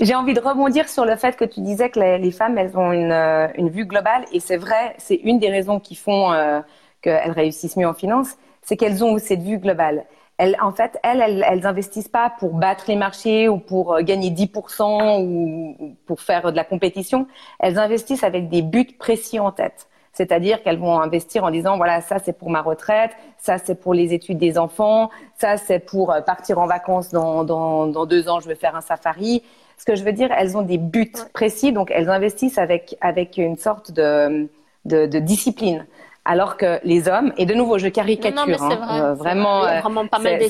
j'ai 0.01 0.15
envie 0.15 0.35
de 0.35 0.41
rebondir 0.41 0.89
sur 0.89 1.05
le 1.05 1.17
fait 1.17 1.37
que 1.37 1.45
tu 1.45 1.61
disais 1.61 1.91
que 1.91 2.01
les, 2.01 2.31
femmes, 2.31 2.59
elles 2.59 2.77
ont 2.77 2.93
une, 2.93 3.13
euh, 3.13 3.49
une 3.57 3.69
vue 3.69 3.85
globale, 3.85 4.25
et 4.33 4.41
c'est 4.41 4.57
vrai, 4.57 4.95
c'est 4.99 5.17
une 5.17 5.39
des 5.39 5.51
raisons 5.51 5.81
qui 5.81 5.95
font 5.95 6.33
euh, 6.33 6.61
qu'elles 7.03 7.33
réussissent 7.33 7.77
mieux 7.77 7.89
en 7.89 7.95
finance, 7.95 8.37
c'est 8.63 8.77
qu'elles 8.77 9.05
ont 9.05 9.19
cette 9.19 9.43
vue 9.43 9.59
globale. 9.59 10.05
Elles, 10.39 10.57
en 10.63 10.73
fait, 10.73 10.99
elles, 11.03 11.21
elles, 11.21 11.45
elles 11.47 11.67
investissent 11.67 12.09
pas 12.09 12.33
pour 12.39 12.55
battre 12.55 12.85
les 12.89 12.97
marchés 12.97 13.49
ou 13.49 13.59
pour 13.59 13.95
euh, 13.95 14.03
gagner 14.03 14.31
10% 14.31 15.23
ou 15.25 15.97
pour 16.07 16.21
faire 16.21 16.53
de 16.53 16.57
la 16.57 16.65
compétition. 16.65 17.27
Elles 17.59 17.79
investissent 17.79 18.25
avec 18.25 18.49
des 18.49 18.63
buts 18.63 18.97
précis 18.99 19.41
en 19.41 19.51
tête. 19.51 19.89
C'est-à-dire 20.13 20.63
qu'elles 20.63 20.79
vont 20.79 21.01
investir 21.01 21.45
en 21.45 21.51
disant 21.51 21.77
voilà 21.77 22.01
ça 22.01 22.19
c'est 22.19 22.33
pour 22.33 22.51
ma 22.51 22.61
retraite, 22.61 23.13
ça 23.37 23.59
c'est 23.59 23.77
pour 23.77 23.95
les 23.95 24.15
études 24.15 24.39
des 24.39 24.59
enfants, 24.59 25.11
ça 25.37 25.57
c'est 25.57 25.79
pour 25.79 26.11
euh, 26.11 26.21
partir 26.21 26.59
en 26.59 26.67
vacances 26.67 27.11
dans, 27.11 27.45
dans, 27.45 27.87
dans, 27.87 28.05
deux 28.05 28.29
ans 28.29 28.41
je 28.41 28.49
vais 28.49 28.57
faire 28.57 28.75
un 28.75 28.81
safari. 28.81 29.45
Ce 29.77 29.85
que 29.85 29.95
je 29.95 30.03
veux 30.03 30.13
dire, 30.13 30.31
elles 30.37 30.57
ont 30.57 30.63
des 30.63 30.79
buts 30.79 31.13
précis, 31.33 31.71
donc 31.71 31.93
elles 31.95 32.11
investissent 32.11 32.59
avec 32.59 32.97
avec 33.01 33.37
une 33.37 33.57
sorte 33.57 33.93
de, 33.93 34.49
de, 34.87 35.07
de 35.07 35.19
discipline. 35.21 35.87
Alors 36.31 36.57
que 36.57 36.79
les 36.85 37.09
hommes, 37.09 37.33
et 37.39 37.47
de 37.47 37.55
nouveau, 37.55 37.79
je 37.79 37.89
caricature, 37.89 38.47
non, 38.47 38.55
hein, 38.71 39.03
euh, 39.03 39.15
vraiment, 39.15 39.65
euh, 39.65 39.81
vraiment 39.81 40.07
pas 40.07 40.19
mal 40.19 40.41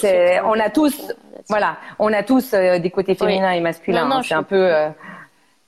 on 0.44 0.58
a 0.58 0.70
tous, 0.70 1.12
voilà, 1.48 1.76
on 1.98 2.12
a 2.12 2.22
tous 2.22 2.52
des 2.52 2.90
côtés 2.90 3.14
féminins 3.14 3.52
et 3.52 3.60
masculins. 3.60 4.10
Hein, 4.10 4.22
c'est 4.22 4.34
un 4.34 4.42
peu, 4.42 4.70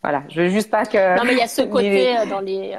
voilà, 0.02 0.22
je 0.28 0.42
veux 0.42 0.48
juste 0.48 0.70
pas 0.70 0.84
que. 0.84 1.16
Non, 1.16 1.24
mais 1.24 1.32
il 1.32 1.38
y 1.38 1.42
a 1.42 1.46
ce 1.46 1.62
côté 1.76 2.14
dans 2.28 2.40
les 2.40 2.76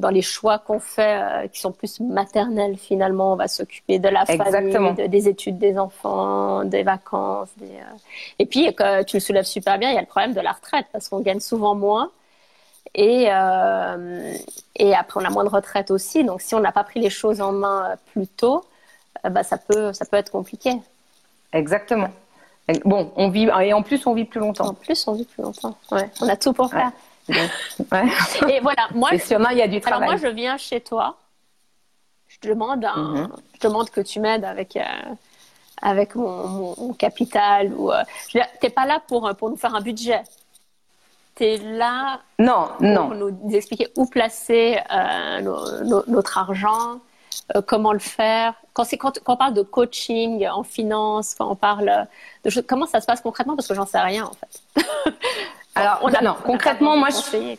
dans 0.00 0.10
les 0.10 0.22
choix 0.22 0.58
qu'on 0.58 0.80
fait 0.80 1.20
euh, 1.22 1.46
qui 1.46 1.60
sont 1.60 1.70
plus 1.70 2.00
maternels 2.00 2.76
finalement. 2.76 3.34
On 3.34 3.36
va 3.36 3.46
s'occuper 3.46 3.98
de 3.98 4.08
la 4.08 4.26
famille, 4.26 5.08
des 5.08 5.28
études 5.28 5.58
des 5.58 5.78
enfants, 5.78 6.64
des 6.64 6.82
vacances. 6.82 7.50
Des, 7.58 7.66
euh. 7.66 7.96
Et 8.38 8.46
puis, 8.46 8.74
tu 9.06 9.16
le 9.16 9.20
soulèves 9.20 9.44
super 9.44 9.78
bien, 9.78 9.90
il 9.90 9.94
y 9.94 9.98
a 9.98 10.00
le 10.00 10.06
problème 10.06 10.32
de 10.32 10.40
la 10.40 10.52
retraite 10.52 10.86
parce 10.92 11.08
qu'on 11.08 11.20
gagne 11.20 11.40
souvent 11.40 11.74
moins. 11.74 12.10
Et, 12.94 13.28
euh, 13.30 14.34
et 14.76 14.94
après, 14.94 15.20
on 15.20 15.24
a 15.24 15.30
moins 15.30 15.44
de 15.44 15.48
retraite 15.48 15.90
aussi. 15.90 16.24
Donc, 16.24 16.40
si 16.40 16.54
on 16.54 16.60
n'a 16.60 16.72
pas 16.72 16.84
pris 16.84 17.00
les 17.00 17.10
choses 17.10 17.40
en 17.40 17.52
main 17.52 17.96
plus 18.12 18.26
tôt, 18.26 18.64
bah, 19.22 19.42
ça, 19.42 19.58
peut, 19.58 19.92
ça 19.92 20.04
peut 20.04 20.16
être 20.16 20.32
compliqué. 20.32 20.80
Exactement. 21.52 22.10
Bon, 22.84 23.12
on 23.16 23.28
vit, 23.28 23.48
et 23.62 23.72
en 23.72 23.82
plus, 23.82 24.06
on 24.06 24.14
vit 24.14 24.24
plus 24.24 24.40
longtemps. 24.40 24.68
En 24.68 24.74
plus, 24.74 25.06
on 25.08 25.12
vit 25.12 25.24
plus 25.24 25.42
longtemps. 25.42 25.76
Ouais. 25.90 26.08
On 26.20 26.28
a 26.28 26.36
tout 26.36 26.52
pour 26.52 26.70
faire. 26.70 26.92
Et 28.48 28.60
voilà, 28.60 28.88
moi, 28.94 29.10
il 29.12 29.58
y 29.58 29.62
a 29.62 29.68
du 29.68 29.80
travail. 29.80 30.08
Alors 30.08 30.18
moi, 30.18 30.28
je 30.28 30.34
viens 30.34 30.56
chez 30.56 30.80
toi. 30.80 31.16
Je 32.28 32.48
demande, 32.48 32.86
mhm. 32.96 33.28
je 33.54 33.60
demande 33.60 33.90
que 33.90 34.00
tu 34.00 34.20
m'aides 34.20 34.44
avec, 34.44 34.76
euh, 34.76 34.82
avec 35.82 36.14
mon, 36.14 36.92
capital. 36.94 37.72
Ou, 37.74 37.92
euh, 37.92 38.02
t'es 38.60 38.70
pas 38.70 38.86
là 38.86 39.00
pour, 39.06 39.30
pour 39.36 39.50
nous 39.50 39.56
faire 39.56 39.74
un 39.74 39.80
budget. 39.80 40.22
Es 41.40 41.56
là 41.58 42.20
non, 42.38 42.68
pour 42.76 42.86
non. 42.86 43.14
nous 43.14 43.54
expliquer 43.54 43.88
où 43.96 44.06
placer 44.06 44.78
euh, 44.92 45.40
notre 46.06 46.36
argent, 46.38 47.00
comment 47.66 47.92
le 47.92 47.98
faire. 47.98 48.54
Quand, 48.74 48.84
quand, 48.98 49.18
quand, 49.24 49.32
on 49.32 49.36
parle 49.36 49.54
de 49.54 49.62
coaching 49.62 50.46
en 50.48 50.62
finance, 50.62 51.34
quand 51.34 51.50
on 51.50 51.56
parle 51.56 52.06
de 52.44 52.50
choses, 52.50 52.64
comment 52.68 52.86
ça 52.86 53.00
se 53.00 53.06
passe 53.06 53.20
concrètement? 53.20 53.56
Parce 53.56 53.68
que 53.68 53.74
j'en 53.74 53.86
sais 53.86 54.00
rien 54.00 54.24
en 54.24 54.32
fait. 54.32 54.84
Alors, 55.74 56.00
on 56.02 56.12
a, 56.12 56.20
non, 56.20 56.36
concrètement, 56.44 56.96
moi, 56.96 57.08
je 57.10 57.56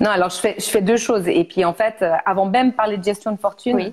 Non, 0.00 0.10
alors 0.10 0.30
je 0.30 0.36
fais, 0.36 0.54
je 0.58 0.64
fais 0.64 0.82
deux 0.82 0.96
choses. 0.96 1.26
Et 1.28 1.44
puis, 1.44 1.64
en 1.64 1.74
fait, 1.74 1.96
euh, 2.02 2.14
avant 2.24 2.46
même 2.46 2.70
de 2.70 2.74
parler 2.74 2.96
de 2.96 3.04
gestion 3.04 3.32
de 3.32 3.38
fortune, 3.38 3.92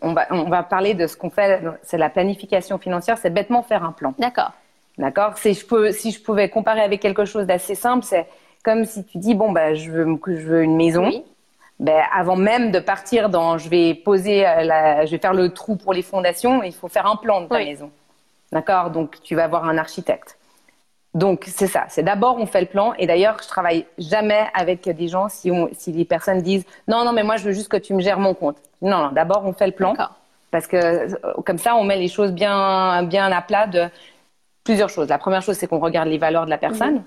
on, 0.00 0.12
va, 0.12 0.26
on 0.30 0.48
va 0.48 0.62
parler 0.62 0.94
de 0.94 1.06
ce 1.06 1.16
qu'on 1.16 1.30
fait, 1.30 1.62
c'est 1.82 1.98
la 1.98 2.08
planification 2.08 2.78
financière, 2.78 3.18
c'est 3.18 3.30
bêtement 3.30 3.62
faire 3.62 3.84
un 3.84 3.92
plan. 3.92 4.14
D'accord. 4.18 4.52
D'accord? 4.98 5.38
Si 5.38 5.54
je, 5.54 5.64
peux, 5.64 5.92
si 5.92 6.10
je 6.10 6.20
pouvais 6.20 6.48
comparer 6.48 6.82
avec 6.82 7.00
quelque 7.00 7.24
chose 7.24 7.46
d'assez 7.46 7.74
simple, 7.74 8.04
c'est 8.04 8.26
comme 8.62 8.84
si 8.84 9.04
tu 9.04 9.18
dis, 9.18 9.34
bon, 9.34 9.52
bah, 9.52 9.74
je, 9.74 9.90
veux, 9.90 10.06
je 10.26 10.46
veux 10.46 10.62
une 10.62 10.76
maison. 10.76 11.10
Ben, 11.80 12.02
avant 12.14 12.36
même 12.36 12.70
de 12.70 12.78
partir 12.78 13.28
dans, 13.28 13.58
je 13.58 13.68
vais 13.68 13.94
poser, 13.94 14.46
euh, 14.46 14.62
la, 14.62 15.06
je 15.06 15.10
vais 15.10 15.18
faire 15.18 15.34
le 15.34 15.48
trou 15.52 15.76
pour 15.76 15.92
les 15.92 16.02
fondations, 16.02 16.62
il 16.62 16.72
faut 16.72 16.88
faire 16.88 17.06
un 17.06 17.16
plan 17.16 17.40
de 17.40 17.48
ta 17.48 17.58
maison. 17.58 17.90
D'accord? 18.52 18.90
Donc, 18.90 19.20
tu 19.22 19.34
vas 19.34 19.44
avoir 19.44 19.64
un 19.64 19.78
architecte. 19.78 20.36
Donc 21.14 21.44
c'est 21.46 21.66
ça, 21.66 21.84
c'est 21.88 22.02
d'abord 22.02 22.38
on 22.38 22.46
fait 22.46 22.62
le 22.62 22.66
plan. 22.66 22.94
Et 22.94 23.06
d'ailleurs 23.06 23.36
je 23.42 23.48
travaille 23.48 23.84
jamais 23.98 24.46
avec 24.54 24.88
des 24.88 25.08
gens 25.08 25.28
si, 25.28 25.50
on, 25.50 25.68
si 25.72 25.92
les 25.92 26.06
personnes 26.06 26.40
disent 26.40 26.64
non 26.88 27.04
non 27.04 27.12
mais 27.12 27.22
moi 27.22 27.36
je 27.36 27.44
veux 27.44 27.52
juste 27.52 27.68
que 27.68 27.76
tu 27.76 27.92
me 27.92 28.00
gères 28.00 28.18
mon 28.18 28.32
compte. 28.32 28.56
Non 28.80 28.90
non, 28.90 29.12
d'abord 29.12 29.42
on 29.44 29.52
fait 29.52 29.66
le 29.66 29.72
plan. 29.72 29.94
Parce 30.50 30.66
que 30.66 30.76
euh, 30.76 31.08
comme 31.44 31.58
ça 31.58 31.76
on 31.76 31.84
met 31.84 31.98
les 31.98 32.08
choses 32.08 32.32
bien 32.32 33.02
bien 33.02 33.30
à 33.30 33.42
plat 33.42 33.66
de 33.66 33.88
plusieurs 34.64 34.88
choses. 34.88 35.08
La 35.08 35.18
première 35.18 35.42
chose 35.42 35.56
c'est 35.56 35.66
qu'on 35.66 35.78
regarde 35.78 36.08
les 36.08 36.18
valeurs 36.18 36.44
de 36.44 36.50
la 36.50 36.58
personne 36.58 36.96
mhm. 36.96 37.04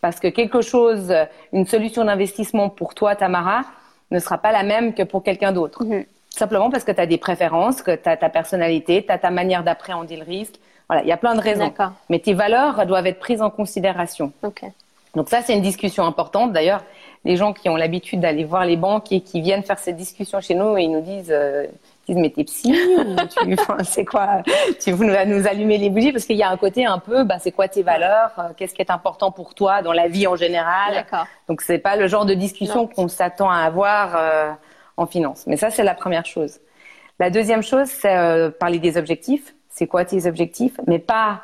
parce 0.00 0.20
que 0.20 0.28
quelque 0.28 0.60
chose, 0.60 1.14
une 1.52 1.66
solution 1.66 2.04
d'investissement 2.04 2.68
pour 2.68 2.94
toi 2.94 3.16
Tamara 3.16 3.62
ne 4.10 4.18
sera 4.18 4.38
pas 4.38 4.52
la 4.52 4.62
même 4.62 4.94
que 4.94 5.02
pour 5.02 5.22
quelqu'un 5.22 5.52
d'autre. 5.52 5.84
Mhm. 5.84 6.04
Simplement 6.30 6.70
parce 6.70 6.84
que 6.84 6.92
tu 6.92 7.00
as 7.00 7.06
des 7.06 7.18
préférences, 7.18 7.80
que 7.82 7.94
tu 7.94 8.08
as 8.08 8.16
ta 8.16 8.28
personnalité, 8.28 9.04
tu 9.04 9.10
as 9.10 9.18
ta 9.18 9.30
manière 9.30 9.64
d'appréhender 9.64 10.16
le 10.16 10.24
risque 10.24 10.56
voilà, 10.88 11.02
il 11.02 11.08
y 11.08 11.12
a 11.12 11.16
plein 11.16 11.34
de 11.34 11.40
raisons. 11.40 11.72
Mais 12.08 12.18
tes 12.18 12.34
valeurs 12.34 12.86
doivent 12.86 13.06
être 13.06 13.18
prises 13.18 13.42
en 13.42 13.50
considération. 13.50 14.32
Donc 15.14 15.28
ça, 15.28 15.42
c'est 15.42 15.54
une 15.54 15.62
discussion 15.62 16.04
importante. 16.04 16.52
D'ailleurs, 16.52 16.84
les 17.24 17.36
gens 17.36 17.52
qui 17.52 17.68
ont 17.68 17.76
l'habitude 17.76 18.20
d'aller 18.20 18.44
voir 18.44 18.64
les 18.64 18.76
banques 18.76 19.10
et 19.10 19.20
qui 19.20 19.40
viennent 19.40 19.62
faire 19.62 19.78
cette 19.78 19.96
discussion 19.96 20.40
chez 20.40 20.54
nous, 20.54 20.76
ils 20.76 20.90
nous 20.90 21.00
disent, 21.00 21.32
euh, 21.32 21.66
disent 22.06 22.16
mais 22.16 22.30
t'es 22.30 22.44
psy 22.44 22.72
ou 22.98 23.16
tu, 23.26 23.56
c'est 23.84 24.04
quoi 24.04 24.42
Tu 24.80 24.92
vas 24.92 25.24
nous 25.24 25.46
allumer 25.46 25.78
les 25.78 25.90
bougies 25.90 26.12
parce 26.12 26.24
qu'il 26.24 26.36
y 26.36 26.42
a 26.42 26.50
un 26.50 26.56
côté 26.56 26.86
un 26.86 26.98
peu, 26.98 27.24
bah, 27.24 27.38
c'est 27.38 27.52
quoi 27.52 27.68
tes 27.68 27.82
valeurs 27.82 28.32
euh, 28.38 28.48
Qu'est-ce 28.56 28.74
qui 28.74 28.82
est 28.82 28.90
important 28.90 29.30
pour 29.30 29.54
toi 29.54 29.82
dans 29.82 29.92
la 29.92 30.08
vie 30.08 30.26
en 30.26 30.36
général? 30.36 31.06
Donc 31.48 31.62
c'est 31.62 31.78
pas 31.78 31.96
le 31.96 32.06
genre 32.06 32.26
de 32.26 32.34
discussion 32.34 32.86
qu'on 32.86 33.08
s'attend 33.08 33.50
à 33.50 33.58
avoir 33.58 34.16
euh, 34.16 34.52
en 34.96 35.06
finance. 35.06 35.44
Mais 35.46 35.56
ça, 35.56 35.70
c'est 35.70 35.84
la 35.84 35.94
première 35.94 36.24
chose. 36.24 36.60
La 37.18 37.30
deuxième 37.30 37.62
chose, 37.62 37.88
c'est 37.88 38.16
euh, 38.16 38.50
parler 38.50 38.78
des 38.78 38.96
objectifs 38.96 39.54
c'est 39.76 39.86
quoi 39.86 40.06
tes 40.06 40.26
objectifs, 40.26 40.80
mais 40.86 40.98
pas 40.98 41.42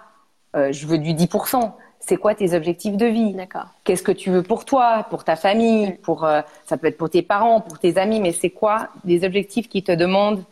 euh, 0.57 0.73
je 0.73 0.87
veux 0.87 0.99
du 0.99 1.13
10%. 1.13 1.71
C'est 2.01 2.17
quoi 2.17 2.35
tes 2.35 2.55
objectifs 2.55 2.97
de 2.97 3.07
vie? 3.07 3.37
Qu'est-ce 3.85 4.03
que 4.03 4.11
tu 4.11 4.31
veux 4.31 4.43
pour 4.43 4.65
toi, 4.65 5.07
pour 5.11 5.23
ta 5.23 5.37
famille, 5.37 5.93
pour 6.03 6.25
euh, 6.25 6.41
ça 6.65 6.77
peut 6.77 6.87
être 6.89 6.97
pour 6.97 7.11
tes 7.11 7.23
parents, 7.23 7.61
pour 7.61 7.79
tes 7.79 7.99
amis, 7.99 8.21
mais 8.21 8.33
c'est 8.33 8.51
quoi 8.51 8.89
des 9.05 9.25
objectifs 9.25 9.69
qui 9.69 9.85
te 9.85 9.93
demandent 9.93 10.43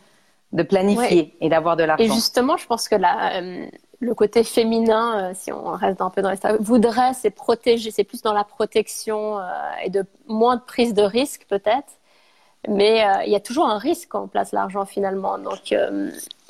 de 0.53 0.63
planifier 0.63 1.35
et 1.39 1.49
d'avoir 1.49 1.77
de 1.77 1.83
l'argent 1.83 2.03
Et 2.03 2.09
justement, 2.09 2.57
je 2.57 2.67
pense 2.67 2.89
que 2.89 2.95
euh, 2.95 3.67
le 3.99 4.13
côté 4.15 4.43
féminin, 4.43 5.33
si 5.33 5.51
on 5.51 5.71
reste 5.71 6.01
un 6.01 6.09
peu 6.09 6.21
dans 6.21 6.31
les 6.31 6.37
voudrait, 6.59 7.13
c'est 7.13 7.29
protéger, 7.29 7.91
c'est 7.91 8.03
plus 8.03 8.21
dans 8.21 8.33
la 8.33 8.43
protection 8.43 9.39
et 9.83 9.89
de 9.89 10.03
moins 10.27 10.55
de 10.55 10.61
prise 10.61 10.93
de 10.93 11.03
risque 11.03 11.45
peut-être. 11.47 11.93
Mais 12.67 13.05
il 13.25 13.31
y 13.31 13.35
a 13.35 13.39
toujours 13.39 13.67
un 13.67 13.77
risque 13.77 14.09
quand 14.09 14.23
on 14.23 14.27
place 14.27 14.51
l'argent 14.51 14.85
finalement. 14.85 15.37
Donc 15.37 15.73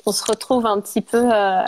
on 0.06 0.12
se 0.12 0.24
retrouve 0.24 0.66
un 0.66 0.80
petit 0.80 1.00
peu 1.00 1.30
euh, 1.32 1.64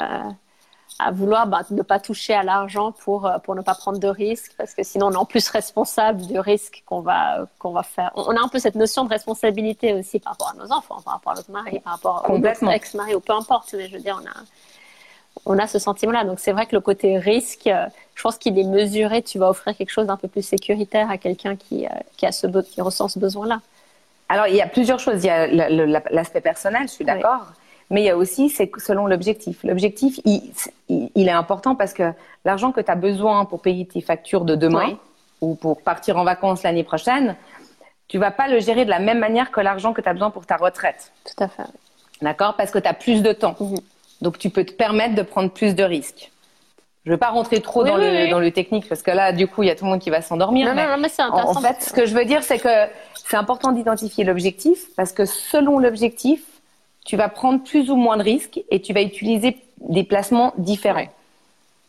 à 0.99 1.11
vouloir 1.11 1.47
bah, 1.47 1.63
ne 1.71 1.83
pas 1.83 1.99
toucher 1.99 2.35
à 2.35 2.43
l'argent 2.43 2.93
pour, 2.93 3.27
euh, 3.27 3.39
pour 3.39 3.55
ne 3.55 3.63
pas 3.63 3.75
prendre 3.75 3.99
de 3.99 4.09
risques, 4.09 4.53
parce 4.57 4.75
que 4.75 4.83
sinon 4.83 5.07
on 5.07 5.13
est 5.13 5.17
en 5.17 5.25
plus 5.25 5.49
responsable 5.49 6.23
du 6.23 6.39
risque 6.39 6.85
qu'on 6.87 7.01
va, 7.01 7.47
qu'on 7.59 7.73
va 7.73 7.83
faire. 7.83 8.13
On 8.15 8.37
a 8.37 8.41
un 8.41 8.49
peu 8.49 8.59
cette 8.59 8.77
notion 8.77 9.05
de 9.05 9.11
responsabilité 9.11 9.93
aussi 9.93 10.21
par 10.21 10.35
rapport 10.35 10.55
à 10.55 10.65
nos 10.65 10.73
enfants, 10.73 11.01
par 11.05 11.15
rapport 11.15 11.33
à 11.33 11.37
notre 11.37 11.51
mari, 11.51 11.81
par 11.81 11.95
rapport 11.95 12.25
à 12.25 12.39
notre 12.39 12.71
ex-mari, 12.71 13.15
ou 13.15 13.21
peu 13.21 13.33
importe, 13.33 13.75
mais 13.77 13.89
je 13.89 13.95
veux 13.95 14.03
dire, 14.03 14.21
on 14.23 14.27
a, 14.27 15.55
on 15.57 15.59
a 15.59 15.67
ce 15.67 15.81
sentiment-là. 15.81 16.25
Donc 16.25 16.39
c'est 16.39 16.53
vrai 16.53 16.67
que 16.67 16.77
le 16.77 16.81
côté 16.81 17.19
risque, 17.19 17.67
euh, 17.67 17.87
je 18.15 18.23
pense 18.23 18.39
qu'il 18.39 18.57
est 18.57 18.65
mesuré, 18.65 19.23
tu 19.23 19.39
vas 19.39 19.51
offrir 19.51 19.77
quelque 19.77 19.91
chose 19.91 20.07
d'un 20.07 20.17
peu 20.17 20.29
plus 20.29 20.43
sécuritaire 20.43 21.11
à 21.11 21.19
quelqu'un 21.19 21.57
qui, 21.57 21.87
qui, 22.17 22.27
a 22.27 22.31
ce, 22.31 22.47
qui 22.47 22.81
ressent 22.81 23.09
ce 23.09 23.19
besoin-là. 23.19 23.61
Alors 24.29 24.47
il 24.47 24.55
y 24.55 24.63
a 24.63 24.67
plusieurs 24.69 25.01
choses. 25.01 25.25
Il 25.25 25.27
y 25.27 25.31
a 25.31 25.47
l'aspect 26.11 26.41
personnel, 26.41 26.83
je 26.83 26.93
suis 26.93 27.05
d'accord. 27.05 27.47
Mais 27.91 28.03
il 28.03 28.05
y 28.05 28.11
a 28.11 28.17
aussi, 28.17 28.49
c'est 28.49 28.71
selon 28.79 29.07
l'objectif. 29.07 29.63
L'objectif, 29.63 30.19
il, 30.25 30.43
il, 30.89 31.29
est 31.29 31.33
important 31.33 31.75
parce 31.75 31.93
que 31.93 32.13
l'argent 32.45 32.73
que 32.73 32.81
tu 32.81 32.91
as 32.91 32.97
besoin 32.97 33.45
pour 33.45 33.61
payer 33.61 33.87
tes 33.87 34.01
factures 34.01 34.45
de 34.45 34.57
demain 34.57 34.99
ou 35.41 35.55
pour 35.55 35.83
partir 35.83 36.17
en 36.17 36.25
vacances 36.25 36.63
l'année 36.63 36.85
prochaine, 36.85 37.37
tu 38.09 38.19
vas 38.19 38.31
pas 38.31 38.49
le 38.49 38.61
gérer 38.61 38.85
de 38.85 38.91
la 38.91 38.99
même 38.99 39.19
manière 39.19 39.51
que 39.51 39.61
l'argent 39.61 39.93
que 39.93 40.01
tu 40.01 40.09
as 40.09 40.13
besoin 40.13 40.31
pour 40.31 40.47
ta 40.47 40.57
retraite. 40.57 41.13
Tout 41.25 41.45
à 41.45 41.49
fait. 41.49 41.65
D'accord? 42.23 42.55
Parce 42.57 42.71
que 42.71 42.79
tu 42.79 42.89
as 42.89 42.95
plus 42.95 43.23
de 43.23 43.33
temps. 43.33 43.57
Mhm. 43.61 43.77
Donc 44.23 44.39
tu 44.39 44.51
peux 44.51 44.65
te 44.65 44.73
permettre 44.73 45.15
de 45.15 45.23
prendre 45.23 45.51
plus 45.51 45.75
de 45.75 45.83
risques. 45.83 46.31
Je 47.05 47.11
ne 47.11 47.15
veux 47.17 47.19
pas 47.19 47.29
rentrer 47.29 47.61
trop 47.61 47.85
dans, 47.85 47.99
le, 47.99 48.31
dans 48.31 48.39
le 48.39 48.51
technique 48.51 48.89
parce 48.89 49.03
que 49.03 49.11
là, 49.11 49.33
du 49.33 49.47
coup, 49.47 49.63
il 49.63 49.67
y 49.67 49.71
a 49.71 49.75
tout 49.75 49.85
le 49.85 49.91
monde 49.91 50.01
qui 50.01 50.09
va 50.09 50.23
s'endormir. 50.23 50.67
Non, 50.67 50.75
non, 50.75 50.97
mais 50.99 51.11
c'est 51.11 51.21
intéressant. 51.21 51.59
En 51.59 51.61
fait, 51.61 51.83
ce 51.83 51.93
que 51.93 52.07
je 52.07 52.15
veux 52.15 52.25
dire, 52.25 52.43
c'est 52.43 52.59
que 52.59 52.87
c'est 53.15 53.37
important 53.37 53.73
d'identifier 53.73 54.25
l'objectif 54.25 54.87
parce 54.97 55.13
que 55.13 55.27
selon 55.27 55.79
l'objectif, 55.79 56.43
tu 57.05 57.17
vas 57.17 57.29
prendre 57.29 57.63
plus 57.63 57.91
ou 57.91 57.97
moins 57.97 58.17
de 58.17 58.23
risques 58.23 58.61
et 58.71 58.81
tu 58.81 58.93
vas 58.93 59.03
utiliser 59.03 59.59
des 59.81 60.05
placements 60.05 60.55
différents. 60.59 61.09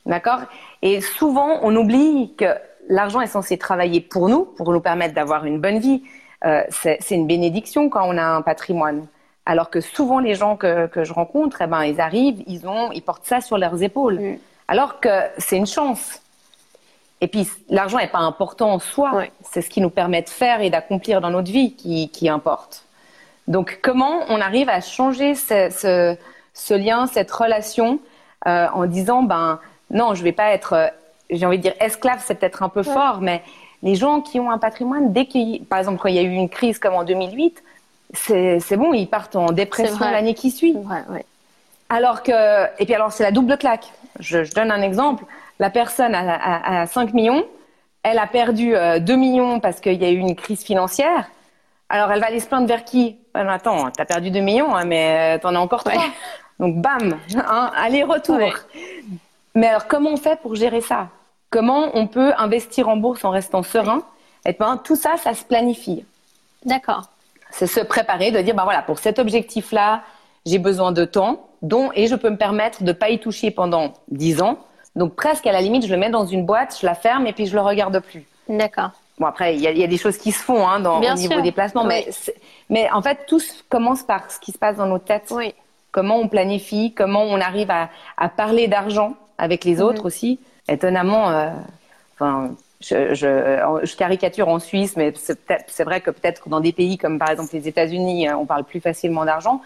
D'accord? 0.05 0.41
Et 0.81 1.01
souvent, 1.01 1.59
on 1.63 1.75
oublie 1.75 2.33
que 2.37 2.45
l'argent 2.89 3.21
est 3.21 3.27
censé 3.27 3.57
travailler 3.57 4.01
pour 4.01 4.29
nous, 4.29 4.45
pour 4.45 4.71
nous 4.71 4.81
permettre 4.81 5.15
d'avoir 5.15 5.45
une 5.45 5.59
bonne 5.59 5.79
vie. 5.79 6.03
Euh, 6.45 6.61
c'est 6.69 6.99
une 7.11 7.27
bénédiction 7.27 7.89
quand 7.89 8.07
on 8.07 8.17
a 8.17 8.23
un 8.23 8.41
patrimoine. 8.41 9.07
Alors 9.45 9.69
que 9.69 9.79
souvent, 9.81 10.19
les 10.19 10.35
gens 10.35 10.57
que, 10.57 10.87
que 10.87 11.03
je 11.03 11.13
rencontre, 11.13 11.61
eh 11.61 11.67
ben, 11.67 11.83
ils 11.83 12.01
arrivent, 12.01 12.43
ils, 12.47 12.67
ont, 12.67 12.91
ils 12.91 13.01
portent 13.01 13.25
ça 13.25 13.41
sur 13.41 13.57
leurs 13.57 13.81
épaules. 13.81 14.19
Mm. 14.19 14.37
Alors 14.67 14.99
que 14.99 15.09
c'est 15.37 15.57
une 15.57 15.67
chance. 15.67 16.21
Et 17.21 17.27
puis, 17.27 17.47
l'argent 17.69 17.97
n'est 17.97 18.07
pas 18.07 18.19
important 18.19 18.73
en 18.73 18.79
soi. 18.79 19.23
C'est 19.41 19.61
ce 19.61 19.69
qui 19.69 19.81
nous 19.81 19.89
permet 19.89 20.21
de 20.21 20.29
faire 20.29 20.61
et 20.61 20.69
d'accomplir 20.69 21.21
dans 21.21 21.29
notre 21.29 21.51
vie 21.51 21.73
qui, 21.73 22.09
qui, 22.09 22.27
importe. 22.27 22.83
Donc, 23.47 23.79
comment 23.81 24.21
on 24.29 24.41
arrive 24.41 24.69
à 24.69 24.81
changer 24.81 25.35
ce, 25.35 25.69
ce, 25.69 26.17
ce 26.53 26.73
lien, 26.73 27.07
cette 27.07 27.31
relation, 27.31 27.99
euh, 28.47 28.67
en 28.73 28.85
disant, 28.85 29.23
ben, 29.23 29.59
non, 29.91 30.13
je 30.13 30.23
vais 30.23 30.31
pas 30.31 30.51
être, 30.51 30.73
euh, 30.73 30.87
j'ai 31.29 31.45
envie 31.45 31.57
de 31.57 31.63
dire 31.63 31.73
esclave, 31.79 32.21
c'est 32.23 32.35
peut-être 32.35 32.63
un 32.63 32.69
peu 32.69 32.83
fort, 32.83 33.19
mais 33.21 33.41
les 33.83 33.95
gens 33.95 34.21
qui 34.21 34.39
ont 34.39 34.49
un 34.49 34.57
patrimoine, 34.57 35.13
dès 35.13 35.25
qu'il, 35.25 35.63
par 35.65 35.79
exemple, 35.79 35.99
quand 35.99 36.09
il 36.09 36.15
y 36.15 36.19
a 36.19 36.23
eu 36.23 36.31
une 36.31 36.49
crise 36.49 36.79
comme 36.79 36.93
en 36.93 37.03
2008, 37.03 37.63
c'est 38.13 38.77
bon, 38.77 38.93
ils 38.93 39.07
partent 39.07 39.35
en 39.35 39.51
dépression 39.51 39.99
l'année 39.99 40.33
qui 40.33 40.51
suit. 40.51 40.73
Vrai, 40.73 41.03
ouais. 41.09 41.25
Alors 41.89 42.23
que, 42.23 42.65
et 42.79 42.85
puis 42.85 42.93
alors 42.93 43.11
c'est 43.11 43.23
la 43.23 43.31
double 43.31 43.57
claque. 43.57 43.91
Je, 44.19 44.43
je, 44.43 44.53
donne 44.53 44.71
un 44.71 44.81
exemple. 44.81 45.25
La 45.59 45.69
personne 45.69 46.15
a, 46.15 46.81
a, 46.81 46.87
5 46.87 47.13
millions, 47.13 47.45
elle 48.03 48.17
a 48.17 48.27
perdu 48.27 48.71
2 48.71 48.75
euh, 48.75 49.17
millions 49.17 49.59
parce 49.59 49.79
qu'il 49.79 50.01
y 50.01 50.05
a 50.05 50.09
eu 50.09 50.17
une 50.17 50.35
crise 50.35 50.63
financière. 50.63 51.29
Alors 51.89 52.11
elle 52.11 52.19
va 52.19 52.27
aller 52.27 52.39
se 52.39 52.47
plaindre 52.47 52.67
vers 52.67 52.83
qui? 52.83 53.17
Ben, 53.33 53.47
Attends, 53.47 53.91
t'as 53.91 54.05
perdu 54.05 54.31
2 54.31 54.39
millions, 54.39 54.75
hein, 54.75 54.85
mais 54.85 55.39
t'en 55.39 55.55
as 55.55 55.59
encore 55.59 55.83
3. 55.83 56.01
Donc 56.59 56.77
bam, 56.77 57.19
hein, 57.35 57.71
aller-retour. 57.75 58.39
Mais 59.53 59.67
alors 59.67 59.87
comment 59.87 60.11
on 60.11 60.17
fait 60.17 60.39
pour 60.41 60.55
gérer 60.55 60.81
ça? 60.81 61.09
Comment 61.49 61.91
on 61.93 62.07
peut 62.07 62.33
investir 62.37 62.89
en 62.89 62.97
bourse 62.97 63.23
en 63.23 63.29
restant 63.29 63.63
serein? 63.63 64.03
Et 64.45 64.53
ben, 64.53 64.77
tout 64.83 64.95
ça, 64.95 65.17
ça 65.17 65.33
se 65.33 65.43
planifie. 65.43 66.05
D'accord. 66.65 67.09
C'est 67.51 67.67
se 67.67 67.79
préparer, 67.79 68.31
de 68.31 68.39
dire, 68.41 68.55
ben 68.55 68.63
voilà, 68.63 68.81
pour 68.81 68.99
cet 68.99 69.19
objectif-là, 69.19 70.01
j'ai 70.45 70.59
besoin 70.59 70.91
de 70.91 71.05
temps, 71.05 71.47
dont, 71.61 71.91
et 71.93 72.07
je 72.07 72.15
peux 72.15 72.29
me 72.29 72.37
permettre 72.37 72.83
de 72.83 72.87
ne 72.87 72.93
pas 72.93 73.09
y 73.09 73.19
toucher 73.19 73.51
pendant 73.51 73.93
10 74.09 74.41
ans. 74.41 74.59
Donc 74.95 75.15
presque 75.15 75.47
à 75.47 75.51
la 75.51 75.61
limite, 75.61 75.85
je 75.85 75.91
le 75.91 75.97
mets 75.97 76.09
dans 76.09 76.25
une 76.25 76.45
boîte, 76.45 76.77
je 76.79 76.85
la 76.85 76.95
ferme 76.95 77.27
et 77.27 77.33
puis 77.33 77.45
je 77.47 77.55
le 77.55 77.61
regarde 77.61 77.99
plus. 77.99 78.25
D'accord. 78.47 78.91
Bon 79.17 79.27
après, 79.27 79.55
il 79.55 79.61
y, 79.61 79.83
a 79.83 79.87
des 79.87 79.97
choses 79.97 80.17
qui 80.17 80.33
se 80.33 80.43
font 80.43 80.67
hein, 80.67 80.81
dans, 80.81 81.01
au 81.01 81.13
niveau 81.15 81.39
des 81.39 81.53
placements, 81.53 81.85
mais, 81.85 82.05
mais 82.69 82.91
en 82.91 83.01
fait, 83.01 83.25
tout 83.27 83.39
commence 83.69 84.03
par 84.03 84.29
ce 84.29 84.39
qui 84.39 84.51
se 84.51 84.57
passe 84.57 84.75
dans 84.75 84.87
nos 84.87 84.99
têtes. 84.99 85.31
Oui. 85.31 85.53
Comment 85.91 86.17
on 86.17 86.27
planifie, 86.27 86.93
comment 86.93 87.23
on 87.23 87.39
arrive 87.39 87.71
à, 87.71 87.89
à 88.17 88.27
parler 88.27 88.67
d'argent 88.67 89.13
avec 89.37 89.63
les 89.63 89.75
mhm. 89.75 89.83
autres 89.83 90.05
aussi 90.05 90.39
étonnamment, 90.67 91.29
euh, 91.29 91.49
enfin, 92.15 92.51
je, 92.81 93.13
je, 93.13 93.81
je, 93.83 93.95
caricature 93.95 94.47
en 94.47 94.59
Suisse, 94.59 94.95
mais 94.97 95.13
c'est 95.15 95.83
vrai 95.83 96.01
que 96.01 96.11
peut-être 96.11 96.49
dans 96.49 96.59
des 96.59 96.73
pays 96.73 96.97
comme 96.97 97.19
par 97.19 97.29
exemple 97.29 97.49
les 97.53 97.67
États-Unis, 97.67 98.27
euh, 98.27 98.35
on 98.35 98.45
parle 98.45 98.63
plus 98.63 98.81
facilement 98.81 99.25
d'argent. 99.25 99.61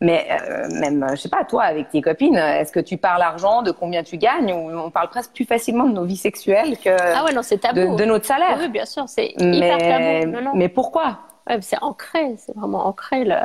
Mais 0.00 0.26
euh, 0.30 0.68
même, 0.78 1.06
je 1.12 1.16
sais 1.16 1.30
pas, 1.30 1.44
toi, 1.44 1.62
avec 1.62 1.88
tes 1.88 2.02
copines, 2.02 2.36
est-ce 2.36 2.70
que 2.70 2.80
tu 2.80 2.98
parles 2.98 3.22
argent, 3.22 3.62
de 3.62 3.70
combien 3.70 4.02
tu 4.02 4.18
gagnes 4.18 4.52
ou 4.52 4.78
on 4.78 4.90
parle 4.90 5.08
presque 5.08 5.32
plus 5.32 5.46
facilement 5.46 5.84
de 5.84 5.92
nos 5.92 6.04
vies 6.04 6.18
sexuelles 6.18 6.76
que 6.76 6.90
ah 6.90 7.24
ouais, 7.24 7.32
non, 7.32 7.40
tabou. 7.42 7.96
De, 7.96 8.04
notre 8.04 8.26
salaire? 8.26 8.58
Oui, 8.58 8.68
bien 8.68 8.84
sûr, 8.84 9.04
c'est 9.06 9.32
hyper 9.38 9.78
tabou. 9.78 10.32
Non, 10.32 10.42
non. 10.42 10.50
Mais 10.54 10.68
pourquoi? 10.68 11.20
Ouais, 11.48 11.58
C'est 11.62 11.82
ancré, 11.82 12.36
c'est 12.38 12.54
vraiment 12.54 12.86
ancré 12.86 13.24
le, 13.24 13.36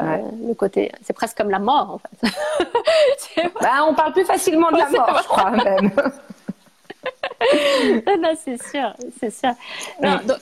le 0.48 0.54
côté. 0.54 0.92
C'est 1.02 1.14
presque 1.14 1.38
comme 1.38 1.52
la 1.52 1.60
mort, 1.60 1.92
en 1.92 2.00
fait. 2.00 2.34
bah, 3.62 3.86
on 3.88 3.94
parle 3.94 4.12
plus 4.12 4.26
facilement 4.26 4.72
de 4.72 4.78
la 4.78 4.90
mort, 4.90 5.20
je 5.22 5.28
crois 5.28 5.52
même. 5.52 5.92
non, 8.20 8.34
c'est 8.44 8.62
sûr, 8.62 8.94
c'est 9.20 9.32
sûr. 9.32 9.54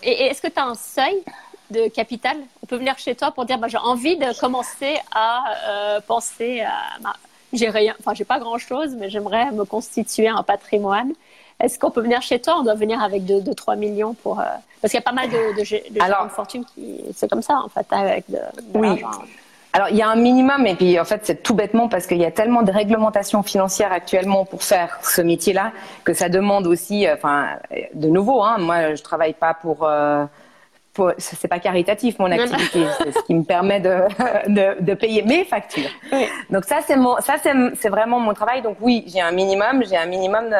et, 0.03 0.27
est-ce 0.27 0.41
que 0.41 0.47
tu 0.47 0.59
as 0.59 0.65
un 0.65 0.75
seuil? 0.75 1.23
De 1.71 1.87
capital 1.87 2.37
On 2.63 2.65
peut 2.65 2.77
venir 2.77 2.97
chez 2.97 3.15
toi 3.15 3.31
pour 3.31 3.45
dire, 3.45 3.57
bah, 3.57 3.67
j'ai 3.67 3.77
envie 3.77 4.17
de 4.17 4.39
commencer 4.39 4.97
à 5.13 5.43
euh, 5.69 5.99
penser 6.05 6.61
à... 6.61 7.13
j'ai 7.53 7.69
rien, 7.69 7.95
enfin, 7.99 8.13
j'ai 8.13 8.25
pas 8.25 8.39
grand-chose, 8.39 8.95
mais 8.97 9.09
j'aimerais 9.09 9.51
me 9.51 9.65
constituer 9.65 10.27
un 10.27 10.43
patrimoine. 10.43 11.13
Est-ce 11.59 11.77
qu'on 11.77 11.91
peut 11.91 12.01
venir 12.01 12.21
chez 12.21 12.39
toi? 12.39 12.57
On 12.59 12.63
doit 12.63 12.75
venir 12.75 13.01
avec 13.03 13.23
2-3 13.23 13.77
millions 13.77 14.13
pour... 14.13 14.39
Euh, 14.39 14.43
parce 14.81 14.91
qu'il 14.91 14.99
y 14.99 15.03
a 15.03 15.09
pas 15.09 15.11
mal 15.11 15.29
de, 15.29 15.57
de, 15.57 15.93
de, 15.93 16.01
Alors, 16.01 16.31
fortune 16.31 16.63
qui... 16.73 17.01
C'est 17.13 17.29
comme 17.29 17.41
ça, 17.41 17.55
en 17.63 17.69
fait, 17.69 17.85
avec 17.91 18.29
de, 18.29 18.39
oui. 18.73 19.03
Alors, 19.71 19.89
il 19.89 19.97
y 19.97 20.01
a 20.01 20.09
un 20.09 20.15
minimum, 20.15 20.65
et 20.65 20.73
puis 20.73 20.99
en 20.99 21.05
fait, 21.05 21.21
c'est 21.23 21.43
tout 21.43 21.53
bêtement 21.53 21.89
parce 21.89 22.07
qu'il 22.07 22.17
y 22.17 22.25
a 22.25 22.31
tellement 22.31 22.63
de 22.63 22.71
réglementations 22.71 23.43
financières 23.43 23.91
actuellement 23.91 24.43
pour 24.43 24.63
faire 24.63 24.97
ce 25.03 25.21
métier-là 25.21 25.73
que 26.03 26.13
ça 26.13 26.27
demande 26.27 26.65
aussi, 26.65 27.05
euh, 27.05 27.13
enfin, 27.13 27.49
de 27.93 28.07
nouveau, 28.07 28.41
hein, 28.41 28.57
moi, 28.57 28.95
je 28.95 29.03
travaille 29.03 29.33
pas 29.33 29.53
pour. 29.53 29.83
Euh, 29.83 30.25
pour 30.99 31.13
c'est 31.17 31.47
pas 31.47 31.59
caritatif 31.59 32.19
mon 32.19 32.29
activité, 32.29 32.85
c'est 32.97 33.13
ce 33.13 33.23
qui 33.23 33.33
me 33.33 33.43
permet 33.43 33.79
de, 33.79 34.01
de, 34.47 34.81
de 34.81 34.93
payer 34.95 35.23
mes 35.23 35.45
factures. 35.45 35.89
Oui. 36.11 36.25
Donc 36.49 36.65
ça 36.65 36.79
c'est 36.85 36.97
mon, 36.97 37.15
ça 37.21 37.35
c'est 37.41 37.87
vraiment 37.87 38.19
mon 38.19 38.33
travail. 38.33 38.61
Donc 38.61 38.75
oui, 38.81 39.05
j'ai 39.07 39.21
un 39.21 39.31
minimum, 39.31 39.81
j'ai 39.89 39.95
un 39.95 40.07
minimum. 40.07 40.53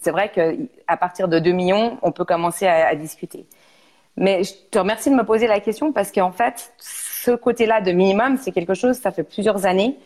c'est 0.00 0.10
vrai 0.10 0.30
que 0.34 0.56
à 0.86 0.96
partir 0.96 1.28
de 1.28 1.38
2 1.38 1.52
millions, 1.52 1.98
on 2.00 2.12
peut 2.12 2.24
commencer 2.24 2.66
à, 2.66 2.88
à 2.88 2.94
discuter. 2.94 3.44
Mais 4.16 4.42
je 4.42 4.54
te 4.70 4.78
remercie 4.78 5.10
de 5.10 5.14
me 5.16 5.24
poser 5.24 5.46
la 5.46 5.60
question 5.60 5.92
parce 5.92 6.12
qu'en 6.12 6.32
fait, 6.32 6.72
ce 6.78 7.32
côté-là 7.32 7.82
de 7.82 7.92
minimum, 7.92 8.38
c'est 8.38 8.52
quelque 8.52 8.72
chose, 8.72 8.96
ça 8.96 9.10
fait 9.10 9.22
plusieurs 9.22 9.66
années 9.66 9.98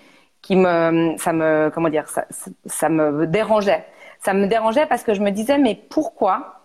qui 0.43 0.57
me, 0.57 1.15
ça 1.19 1.33
me, 1.33 1.71
comment 1.73 1.89
dire, 1.89 2.09
ça, 2.09 2.25
ça 2.67 2.89
me 2.89 3.29
dérangeait. 3.29 3.85
Ça 4.25 4.35
me 4.35 4.49
dérangeait 4.49 4.87
parce 4.87 5.05
que 5.05 5.15
je 5.15 5.21
me 5.21 5.31
disais, 5.31 5.59
mais 5.59 5.77
pourquoi 5.89 6.63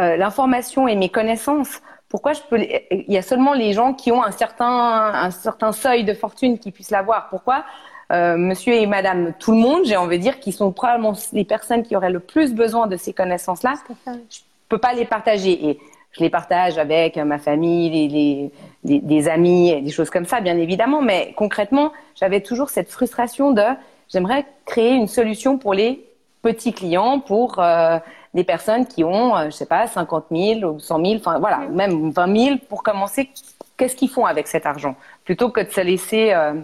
euh, 0.00 0.16
l'information 0.16 0.88
et 0.88 0.96
mes 0.96 1.08
connaissances, 1.08 1.82
pourquoi 2.08 2.32
je 2.32 2.40
peux, 2.48 2.58
il 2.60 3.12
y 3.12 3.18
a 3.18 3.22
seulement 3.22 3.52
les 3.52 3.72
gens 3.72 3.92
qui 3.92 4.10
ont 4.12 4.22
un 4.22 4.30
certain, 4.30 4.66
un 4.66 5.30
certain 5.30 5.72
seuil 5.72 6.04
de 6.04 6.14
fortune 6.14 6.58
qui 6.58 6.70
puissent 6.70 6.90
l'avoir. 6.90 7.28
Pourquoi 7.28 7.64
euh, 8.12 8.36
Monsieur 8.36 8.72
et 8.74 8.86
Madame 8.86 9.34
tout 9.38 9.52
le 9.52 9.58
monde, 9.58 9.82
j'ai 9.84 9.96
envie 9.96 10.16
de 10.16 10.22
dire, 10.22 10.40
qui 10.40 10.52
sont 10.52 10.72
probablement 10.72 11.12
les 11.32 11.44
personnes 11.44 11.82
qui 11.82 11.94
auraient 11.96 12.10
le 12.10 12.20
plus 12.20 12.54
besoin 12.54 12.86
de 12.86 12.96
ces 12.96 13.12
connaissances-là, 13.12 13.74
je 14.06 14.38
peux 14.68 14.78
pas 14.78 14.94
les 14.94 15.04
partager. 15.04 15.68
Et 15.68 15.78
je 16.12 16.20
les 16.20 16.30
partage 16.30 16.78
avec 16.78 17.16
ma 17.16 17.38
famille, 17.38 17.90
les, 17.90 18.50
les, 18.84 19.00
des 19.00 19.28
amis, 19.28 19.70
et 19.70 19.82
des 19.82 19.90
choses 19.90 20.08
comme 20.08 20.24
ça, 20.24 20.40
bien 20.40 20.56
évidemment. 20.56 21.02
Mais 21.02 21.34
concrètement, 21.36 21.92
j'avais 22.14 22.40
toujours 22.40 22.70
cette 22.70 22.90
frustration 22.90 23.52
de 23.52 23.62
j'aimerais 24.10 24.46
créer 24.64 24.94
une 24.94 25.06
solution 25.06 25.58
pour 25.58 25.74
les 25.74 26.07
petits 26.42 26.72
clients, 26.72 27.20
pour 27.20 27.58
euh, 27.58 27.98
des 28.34 28.44
personnes 28.44 28.86
qui 28.86 29.04
ont, 29.04 29.36
euh, 29.36 29.46
je 29.46 29.50
sais 29.50 29.66
pas, 29.66 29.86
50 29.86 30.26
000 30.30 30.60
ou 30.62 30.78
100 30.78 31.04
000, 31.04 31.16
enfin 31.16 31.38
voilà, 31.38 31.58
même 31.70 32.10
20 32.10 32.36
000 32.36 32.56
pour 32.68 32.82
commencer. 32.82 33.30
Qu'est-ce 33.76 33.96
qu'ils 33.96 34.10
font 34.10 34.26
avec 34.26 34.48
cet 34.48 34.66
argent? 34.66 34.96
Plutôt 35.24 35.50
que 35.50 35.60
de 35.60 35.70
se 35.70 35.80
laisser. 35.80 36.32
Euh, 36.32 36.54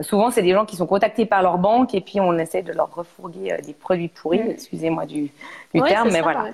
souvent, 0.00 0.30
c'est 0.30 0.42
des 0.42 0.52
gens 0.52 0.64
qui 0.64 0.76
sont 0.76 0.86
contactés 0.86 1.26
par 1.26 1.42
leur 1.42 1.58
banque 1.58 1.94
et 1.94 2.00
puis 2.00 2.20
on 2.20 2.36
essaie 2.38 2.62
de 2.62 2.72
leur 2.72 2.92
refourguer 2.92 3.56
des 3.64 3.74
produits 3.74 4.08
pourris. 4.08 4.40
Excusez-moi 4.40 5.06
du, 5.06 5.30
du 5.74 5.82
terme, 5.82 6.10
mais 6.12 6.20
voilà. 6.20 6.46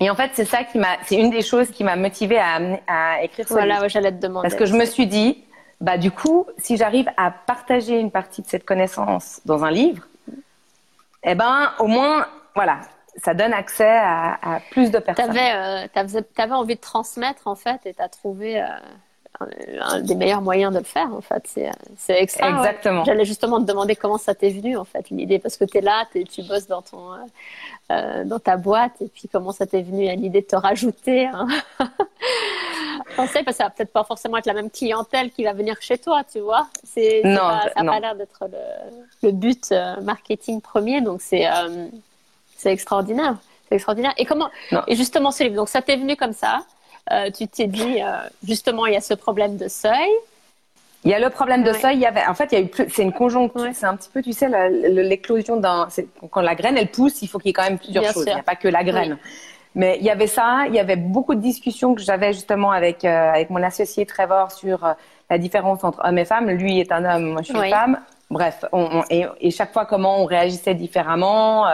Et 0.00 0.08
en 0.08 0.14
fait, 0.14 0.30
c'est 0.34 0.46
ça 0.46 0.64
qui 0.64 0.78
m'a, 0.78 0.96
c'est 1.04 1.16
une 1.16 1.30
des 1.30 1.42
choses 1.42 1.70
qui 1.70 1.84
m'a 1.84 1.94
motivée 1.94 2.38
à, 2.38 2.58
à 2.86 3.22
écrire 3.22 3.46
ce 3.46 3.52
voilà, 3.52 3.86
j'allais 3.86 4.12
te 4.12 4.20
demander. 4.20 4.48
Parce 4.48 4.58
que 4.58 4.64
je 4.64 4.74
me 4.74 4.86
suis 4.86 5.06
dit, 5.06 5.44
bah 5.80 5.98
du 5.98 6.10
coup, 6.10 6.46
si 6.58 6.76
j'arrive 6.76 7.08
à 7.16 7.30
partager 7.30 7.98
une 7.98 8.10
partie 8.10 8.42
de 8.42 8.46
cette 8.46 8.64
connaissance 8.64 9.40
dans 9.44 9.64
un 9.64 9.70
livre, 9.70 10.06
eh 11.22 11.34
ben, 11.34 11.72
au 11.78 11.86
moins, 11.86 12.26
voilà, 12.54 12.80
ça 13.16 13.34
donne 13.34 13.52
accès 13.52 13.88
à, 13.88 14.56
à 14.56 14.60
plus 14.70 14.90
de 14.90 14.98
personnes. 14.98 15.36
Euh, 15.36 15.86
avais 16.36 16.52
envie 16.52 16.76
de 16.76 16.80
transmettre 16.80 17.46
en 17.46 17.54
fait, 17.54 17.80
et 17.86 17.94
t'as 17.94 18.08
trouvé. 18.08 18.60
Euh 18.60 18.66
un 19.80 20.00
des 20.00 20.14
meilleurs 20.14 20.42
moyens 20.42 20.72
de 20.72 20.78
le 20.78 20.84
faire 20.84 21.14
en 21.14 21.20
fait 21.20 21.42
c'est 21.96 22.20
extra 22.20 22.50
exactement 22.50 23.04
j'allais 23.04 23.24
justement 23.24 23.60
te 23.60 23.66
demander 23.66 23.96
comment 23.96 24.18
ça 24.18 24.34
t'est 24.34 24.50
venu 24.50 24.76
en 24.76 24.84
fait 24.84 25.08
l'idée 25.10 25.38
parce 25.38 25.56
que 25.56 25.64
tu 25.64 25.78
es 25.78 25.80
là 25.80 26.06
tu 26.12 26.42
bosses 26.42 26.66
dans 26.66 26.82
ton 26.82 27.12
euh, 27.90 28.24
dans 28.24 28.38
ta 28.38 28.56
boîte 28.56 29.00
et 29.00 29.08
puis 29.08 29.28
comment 29.32 29.52
ça 29.52 29.66
t'est 29.66 29.82
venu 29.82 30.08
à 30.08 30.14
l'idée 30.14 30.42
de 30.42 30.46
te 30.46 30.56
rajouter 30.56 31.26
hein. 31.26 31.46
parce 33.28 33.44
que 33.44 33.52
ça 33.52 33.64
va 33.64 33.70
peut-être 33.70 33.92
pas 33.92 34.04
forcément 34.04 34.36
être 34.36 34.46
la 34.46 34.54
même 34.54 34.70
clientèle 34.70 35.30
qui 35.30 35.44
va 35.44 35.52
venir 35.52 35.76
chez 35.80 35.98
toi 35.98 36.22
tu 36.30 36.40
vois 36.40 36.68
c'est 36.84 37.22
non 37.24 37.58
ça 37.74 37.82
n'a 37.82 37.92
pas 37.92 38.00
l'air 38.00 38.14
d'être 38.14 38.44
le, 38.50 39.28
le, 39.28 39.32
but 39.32 39.72
euh, 39.72 40.00
marketing 40.00 40.60
premier 40.60 41.00
donc 41.00 41.20
c'est 41.20 41.46
euh, 41.46 41.86
c'est 42.56 42.72
extraordinaire 42.72 43.36
c'est 43.68 43.76
extraordinaire 43.76 44.12
et 44.16 44.24
comment 44.24 44.50
et 44.86 44.96
justement 44.96 45.30
ce 45.30 45.44
livre 45.44 45.56
donc 45.56 45.68
ça 45.68 45.82
t'est 45.82 45.96
venu 45.96 46.16
comme 46.16 46.32
ça 46.32 46.62
euh, 47.12 47.30
tu 47.30 47.48
t'es 47.48 47.66
dit, 47.66 47.98
justement, 48.46 48.86
il 48.86 48.94
y 48.94 48.96
a 48.96 49.00
ce 49.00 49.14
problème 49.14 49.56
de 49.56 49.68
seuil. 49.68 50.10
Il 51.04 51.10
y 51.10 51.14
a 51.14 51.18
le 51.18 51.30
problème 51.30 51.64
de 51.64 51.72
seuil. 51.72 51.96
Il 51.96 52.00
y 52.00 52.06
avait, 52.06 52.24
en 52.26 52.34
fait, 52.34 52.52
il 52.52 52.58
y 52.58 52.62
a 52.62 52.64
eu 52.64 52.70
c'est 52.88 53.02
une 53.02 53.12
conjoncture. 53.12 53.66
C'est 53.72 53.86
un 53.86 53.96
petit 53.96 54.10
peu, 54.12 54.22
tu 54.22 54.32
sais, 54.32 54.48
l'éclosion 54.70 55.56
d'un. 55.56 55.88
Quand 56.30 56.42
la 56.42 56.54
graine 56.54 56.76
elle 56.76 56.90
pousse, 56.90 57.22
il 57.22 57.28
faut 57.28 57.38
qu'il 57.38 57.48
y 57.48 57.50
ait 57.50 57.54
quand 57.54 57.64
même 57.64 57.78
plusieurs 57.78 58.04
choses. 58.12 58.24
Il 58.26 58.34
n'y 58.34 58.40
a 58.40 58.42
pas 58.42 58.56
que 58.56 58.68
la 58.68 58.84
graine. 58.84 59.18
Mais 59.74 59.98
il 59.98 60.04
y 60.04 60.10
avait 60.10 60.26
ça. 60.26 60.64
Il 60.66 60.74
y 60.74 60.78
avait 60.78 60.96
beaucoup 60.96 61.34
de 61.34 61.40
discussions 61.40 61.94
que 61.94 62.00
j'avais 62.00 62.32
justement 62.32 62.72
avec 62.72 63.04
euh, 63.04 63.30
avec 63.30 63.50
mon 63.50 63.62
associé 63.62 64.04
Trevor 64.06 64.50
sur 64.50 64.94
la 65.28 65.38
différence 65.38 65.84
entre 65.84 66.00
homme 66.04 66.18
et 66.18 66.24
femme. 66.24 66.50
Lui 66.50 66.80
est 66.80 66.90
un 66.92 67.04
homme, 67.04 67.32
moi 67.32 67.42
je 67.42 67.52
suis 67.52 67.56
une 67.56 67.70
femme. 67.70 68.00
bref, 68.30 68.64
et, 69.10 69.50
chaque 69.50 69.72
fois 69.72 69.86
comment 69.86 70.22
on 70.22 70.24
réagissait 70.24 70.74
différemment. 70.74 71.66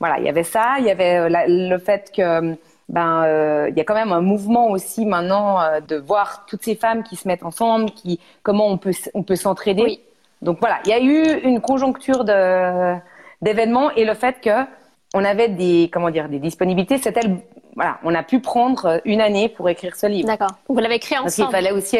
voilà, 0.00 0.18
il 0.18 0.24
y 0.24 0.28
avait 0.28 0.44
ça, 0.44 0.76
il 0.78 0.86
y 0.86 0.90
avait 0.90 1.28
le 1.28 1.78
fait 1.78 2.10
que 2.14 2.56
ben 2.88 3.68
il 3.68 3.76
y 3.76 3.80
a 3.80 3.84
quand 3.84 3.94
même 3.94 4.12
un 4.12 4.22
mouvement 4.22 4.70
aussi 4.70 5.04
maintenant 5.04 5.58
de 5.86 5.96
voir 5.96 6.46
toutes 6.46 6.62
ces 6.62 6.74
femmes 6.74 7.02
qui 7.02 7.16
se 7.16 7.28
mettent 7.28 7.44
ensemble, 7.44 7.90
qui 7.90 8.18
comment 8.42 8.66
on 8.66 8.78
peut 8.78 8.94
on 9.12 9.22
peut 9.22 9.36
s'entraider. 9.36 10.00
Donc 10.42 10.58
voilà, 10.60 10.78
il 10.84 10.90
y 10.90 10.94
a 10.94 11.00
eu 11.00 11.40
une 11.42 11.60
conjoncture 11.60 12.24
de 12.24 12.96
d'événements 13.42 13.90
et 13.90 14.04
le 14.04 14.14
fait 14.14 14.40
que 14.40 14.64
on 15.16 15.24
avait 15.24 15.48
des 15.48 15.90
comment 15.92 16.10
dire 16.10 16.28
des 16.28 16.38
disponibilités, 16.38 16.98
c'était 16.98 17.22
voilà, 17.74 17.98
on 18.04 18.14
a 18.14 18.22
pu 18.22 18.40
prendre 18.40 19.00
une 19.04 19.20
année 19.20 19.48
pour 19.48 19.68
écrire 19.68 19.96
ce 19.96 20.06
livre. 20.06 20.28
D'accord. 20.28 20.50
Vous 20.68 20.78
l'avez 20.78 20.96
écrit 20.96 21.16
ensemble. 21.16 21.50
Parce 21.50 21.64
fallait 21.64 21.72
aussi 21.72 21.96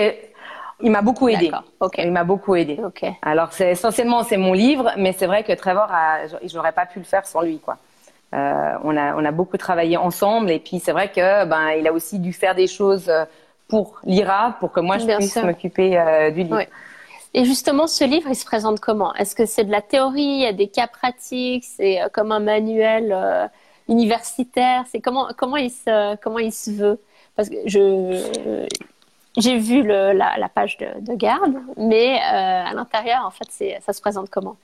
il 0.83 0.91
m'a 0.91 1.01
beaucoup 1.01 1.29
aidé. 1.29 1.51
Okay. 1.81 2.03
Il 2.05 2.13
m'a 2.13 2.25
beaucoup 2.25 2.55
aidé. 2.55 2.79
Okay. 2.83 3.17
Alors 3.23 3.53
c'est 3.53 3.71
essentiellement 3.71 4.23
c'est 4.23 4.37
mon 4.37 4.53
livre, 4.53 4.93
mais 4.99 5.13
c'est 5.13 5.27
vrai 5.27 5.43
que 5.43 5.53
Trevor 5.55 5.89
a, 5.91 6.27
j'aurais 6.45 6.73
pas 6.73 6.85
pu 6.85 6.99
le 6.99 7.07
faire 7.07 7.27
sans 7.27 7.41
lui 7.41 7.59
quoi. 7.59 7.79
Euh, 8.35 8.73
on 8.85 8.95
a 8.97 9.15
on 9.15 9.25
a 9.25 9.33
beaucoup 9.33 9.57
travaillé 9.57 9.97
ensemble 9.97 10.51
et 10.51 10.59
puis 10.59 10.79
c'est 10.79 10.93
vrai 10.93 11.09
que 11.09 11.47
ben 11.47 11.71
il 11.79 11.87
a 11.89 11.93
aussi 11.93 12.19
dû 12.19 12.35
faire 12.35 12.55
des 12.55 12.67
choses 12.67 13.11
pour 13.69 13.99
l'IRA 14.05 14.57
pour 14.61 14.73
que 14.73 14.81
moi 14.81 14.99
je 14.99 15.07
puisse 15.07 15.37
m'occuper 15.37 15.99
euh, 15.99 16.31
du 16.31 16.43
livre. 16.43 16.65
Et 17.35 17.45
justement, 17.45 17.87
ce 17.87 18.05
livre, 18.05 18.29
il 18.31 18.37
se 18.37 18.45
présente 18.45 18.81
comment? 18.81 19.15
Est-ce 19.15 19.35
que 19.35 19.47
c'est 19.47 19.65
de 19.65 19.73
la 19.73 19.83
théorie? 19.83 20.23
Il 20.23 20.43
y 20.43 20.47
a 20.47 20.53
des 20.53 20.69
cas 20.69 20.87
pratiques? 20.87 21.65
C'est 21.65 22.03
euh, 22.03 22.09
comme 22.13 22.33
un 22.33 22.41
manuel 22.41 23.13
euh, 23.13 23.47
universitaire? 23.89 24.85
C'est 24.91 25.01
comment 25.01 25.29
comment 25.37 25.57
il 25.57 25.71
se 25.71 26.17
comment 26.17 26.39
il 26.39 26.53
se 26.53 26.71
veut? 26.71 27.01
Parce 27.35 27.51
que 27.51 27.57
je 27.67 28.67
j'ai 29.37 29.59
vu 29.59 29.83
le, 29.83 30.13
la, 30.13 30.49
page 30.49 30.79
de, 30.79 31.15
garde, 31.15 31.57
mais 31.77 32.17
euh, 32.17 32.71
à 32.71 32.73
l'intérieur, 32.73 33.27
en 33.27 33.31
fait, 33.31 33.79
ça 33.83 33.93
se 33.93 34.01
présente 34.01 34.31
comment? 34.31 34.57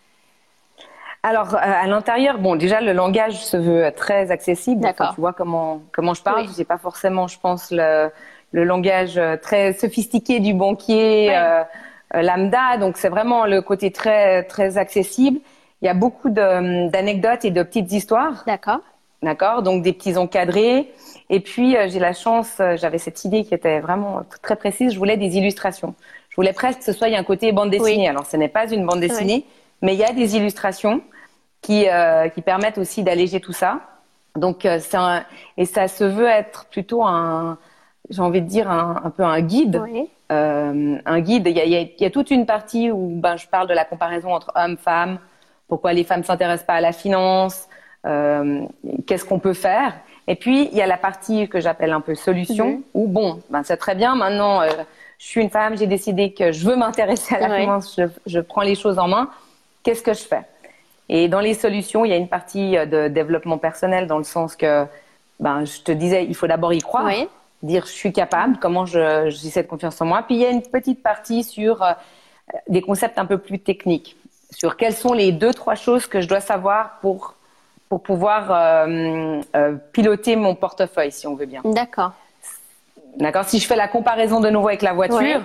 Alors 1.22 1.54
à 1.54 1.86
l'intérieur, 1.86 2.38
bon 2.38 2.56
déjà 2.56 2.80
le 2.80 2.92
langage 2.92 3.44
se 3.44 3.56
veut 3.56 3.92
très 3.94 4.30
accessible. 4.30 4.80
D'accord. 4.80 5.14
tu 5.14 5.20
vois 5.20 5.32
comment 5.32 5.82
comment 5.92 6.14
je 6.14 6.22
parle. 6.22 6.46
Oui. 6.46 6.52
sais 6.52 6.64
pas 6.64 6.78
forcément, 6.78 7.28
je 7.28 7.38
pense 7.38 7.70
le, 7.70 8.10
le 8.50 8.64
langage 8.64 9.20
très 9.40 9.72
sophistiqué 9.74 10.40
du 10.40 10.54
banquier. 10.54 11.36
Euh, 11.36 11.62
lambda. 12.14 12.76
Donc 12.78 12.96
c'est 12.96 13.08
vraiment 13.08 13.46
le 13.46 13.62
côté 13.62 13.90
très 13.90 14.44
très 14.44 14.78
accessible. 14.78 15.38
Il 15.80 15.86
y 15.86 15.88
a 15.88 15.94
beaucoup 15.94 16.30
d'anecdotes 16.30 17.44
et 17.44 17.50
de 17.50 17.62
petites 17.62 17.92
histoires. 17.92 18.44
D'accord. 18.46 18.80
D'accord? 19.22 19.62
Donc 19.62 19.82
des 19.82 19.92
petits 19.92 20.16
encadrés. 20.16 20.92
Et 21.30 21.40
puis 21.40 21.76
euh, 21.76 21.88
j'ai 21.88 21.98
la 21.98 22.12
chance, 22.12 22.58
euh, 22.60 22.76
j'avais 22.76 22.98
cette 22.98 23.24
idée 23.24 23.44
qui 23.44 23.54
était 23.54 23.80
vraiment 23.80 24.22
très 24.42 24.56
précise. 24.56 24.92
Je 24.92 24.98
voulais 24.98 25.16
des 25.16 25.36
illustrations. 25.36 25.94
Je 26.28 26.36
voulais 26.36 26.52
presque 26.52 26.80
que 26.80 26.84
ce 26.84 26.92
soit 26.92 27.08
il 27.08 27.12
y 27.12 27.16
a 27.16 27.20
un 27.20 27.24
côté 27.24 27.52
bande 27.52 27.70
dessinée. 27.70 28.08
Alors 28.08 28.26
ce 28.26 28.36
n'est 28.36 28.48
pas 28.48 28.70
une 28.70 28.86
bande 28.86 29.00
dessinée, 29.00 29.44
mais 29.80 29.94
il 29.94 29.98
y 29.98 30.04
a 30.04 30.12
des 30.12 30.36
illustrations 30.36 31.02
qui 31.60 31.86
qui 32.34 32.42
permettent 32.42 32.78
aussi 32.78 33.02
d'alléger 33.02 33.38
tout 33.40 33.52
ça. 33.52 33.80
Donc 34.34 34.60
c'est 34.62 34.98
et 35.58 35.66
ça 35.66 35.88
se 35.88 36.04
veut 36.04 36.26
être 36.26 36.64
plutôt 36.70 37.04
un 37.04 37.58
j'ai 38.10 38.20
envie 38.20 38.42
de 38.42 38.46
dire 38.46 38.70
un, 38.70 39.00
un 39.04 39.10
peu 39.10 39.22
un 39.22 39.40
guide 39.40 39.80
oui. 39.82 40.08
Euh, 40.32 40.96
un 41.04 41.20
guide. 41.20 41.46
Il 41.46 41.56
y, 41.56 42.04
a, 42.04 42.10
toute 42.10 42.30
une 42.30 42.46
partie 42.46 42.90
où 42.90 43.10
ben, 43.14 43.36
je 43.36 43.46
parle 43.46 43.68
de 43.68 43.74
la 43.74 43.84
comparaison 43.84 44.32
entre 44.32 44.50
hommes-femmes, 44.54 45.18
pourquoi 45.68 45.92
les 45.92 46.04
femmes 46.04 46.24
s'intéressent 46.24 46.66
pas 46.66 46.74
à 46.74 46.80
la 46.80 46.92
finance, 46.92 47.68
euh, 48.06 48.62
qu'est-ce 49.06 49.24
qu'on 49.24 49.38
peut 49.38 49.52
faire. 49.52 49.92
Et 50.28 50.36
puis 50.36 50.68
il 50.70 50.78
y 50.78 50.80
a 50.80 50.86
la 50.86 50.96
partie 50.96 51.48
que 51.48 51.60
j'appelle 51.60 51.92
un 51.92 52.00
peu 52.00 52.14
solution, 52.14 52.68
mhm. 52.68 52.82
où 52.94 53.08
bon, 53.08 53.40
ben, 53.50 53.62
c'est 53.62 53.76
très 53.76 53.94
bien. 53.94 54.14
Maintenant, 54.14 54.62
euh, 54.62 54.68
je 55.18 55.26
suis 55.26 55.42
une 55.42 55.50
femme, 55.50 55.76
j'ai 55.76 55.86
décidé 55.86 56.32
que 56.32 56.50
je 56.50 56.66
veux 56.66 56.76
m'intéresser 56.76 57.34
à 57.34 57.48
la 57.48 57.58
finance, 57.58 58.00
je, 58.24 58.40
prends 58.40 58.62
les 58.62 58.74
choses 58.74 58.98
en 58.98 59.08
main. 59.08 59.28
Qu'est-ce 59.82 60.02
que 60.02 60.14
je 60.14 60.22
fais? 60.22 60.42
Et 61.10 61.28
dans 61.28 61.40
les 61.40 61.54
solutions, 61.54 62.06
il 62.06 62.10
y 62.10 62.14
a 62.14 62.16
une 62.16 62.28
partie 62.28 62.72
de 62.72 63.08
développement 63.08 63.58
personnel 63.58 64.06
dans 64.06 64.18
le 64.18 64.24
sens 64.24 64.56
que, 64.56 64.86
ben, 65.40 65.64
je 65.66 65.82
te 65.82 65.92
disais, 65.92 66.24
il 66.24 66.34
faut 66.34 66.46
d'abord 66.46 66.72
y 66.72 66.78
croire 66.78 67.10
dire 67.62 67.86
je 67.86 67.92
suis 67.92 68.12
capable, 68.12 68.58
comment 68.58 68.86
j'ai 68.86 69.30
cette 69.30 69.68
confiance 69.68 70.00
en 70.00 70.06
moi. 70.06 70.22
Puis 70.22 70.36
il 70.36 70.40
y 70.40 70.46
a 70.46 70.50
une 70.50 70.62
petite 70.62 71.02
partie 71.02 71.44
sur 71.44 71.82
euh, 71.82 71.92
des 72.68 72.82
concepts 72.82 73.18
un 73.18 73.26
peu 73.26 73.38
plus 73.38 73.58
techniques, 73.58 74.16
sur 74.50 74.76
quelles 74.76 74.94
sont 74.94 75.12
les 75.12 75.32
deux 75.32 75.54
trois 75.54 75.74
choses 75.74 76.06
que 76.06 76.20
je 76.20 76.28
dois 76.28 76.40
savoir 76.40 76.98
pour 77.00 77.34
pour 77.88 78.02
pouvoir 78.02 78.50
euh, 78.50 79.42
euh, 79.54 79.76
piloter 79.92 80.34
mon 80.34 80.54
portefeuille, 80.54 81.12
si 81.12 81.26
on 81.26 81.34
veut 81.34 81.44
bien. 81.44 81.60
D'accord. 81.62 82.12
D'accord? 83.18 83.44
Si 83.44 83.58
je 83.58 83.66
fais 83.66 83.76
la 83.76 83.86
comparaison 83.86 84.40
de 84.40 84.48
nouveau 84.48 84.68
avec 84.68 84.80
la 84.80 84.94
voiture, 84.94 85.42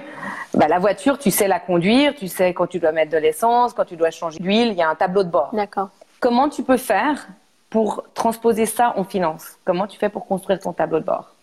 bah, 0.53 0.69
la 0.69 0.79
voiture, 0.79 1.17
tu 1.17 1.29
sais 1.29 1.49
la 1.49 1.59
conduire, 1.59 2.15
tu 2.15 2.29
sais 2.29 2.53
quand 2.53 2.67
tu 2.67 2.79
dois 2.79 2.93
mettre 2.93 3.11
de 3.11 3.17
l'essence, 3.17 3.73
quand 3.73 3.83
tu 3.83 3.97
dois 3.97 4.11
changer 4.11 4.39
d'huile, 4.39 4.69
il 4.69 4.75
y 4.75 4.81
a 4.81 4.87
un 4.87 4.95
tableau 4.95 5.23
de 5.23 5.29
bord. 5.29 5.49
D'accord. 5.51 5.89
Comment 6.21 6.47
tu 6.47 6.63
peux 6.63 6.77
faire 6.77 7.27
pour 7.69 8.05
transposer 8.13 8.65
ça 8.65 8.93
en 8.95 9.03
finance? 9.03 9.57
Comment 9.65 9.85
tu 9.85 9.99
fais 9.99 10.07
pour 10.07 10.25
construire 10.25 10.61
ton 10.61 10.71
tableau 10.71 10.99
de 10.99 11.05
bord? 11.05 11.33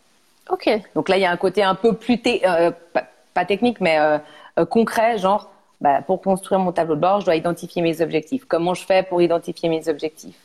Ok. 0.51 0.69
Donc 0.95 1.09
là, 1.09 1.17
il 1.17 1.21
y 1.21 1.25
a 1.25 1.31
un 1.31 1.37
côté 1.37 1.63
un 1.63 1.75
peu 1.75 1.95
plus, 1.95 2.21
euh, 2.27 2.71
pas, 3.35 3.45
technique, 3.45 3.81
mais 3.81 3.99
euh, 3.99 4.19
euh, 4.59 4.65
concret, 4.65 5.19
genre, 5.19 5.51
bah, 5.81 6.03
pour 6.03 6.21
construire 6.21 6.61
mon 6.61 6.73
tableau 6.73 6.95
de 6.95 7.01
bord, 7.01 7.21
je 7.21 7.27
dois 7.27 7.37
identifier 7.37 7.83
mes 7.83 8.01
objectifs. 8.01 8.45
Comment 8.47 8.75
je 8.75 8.85
fais 8.85 9.03
pour 9.03 9.23
identifier 9.23 9.69
mes 9.69 9.89
objectifs? 9.89 10.39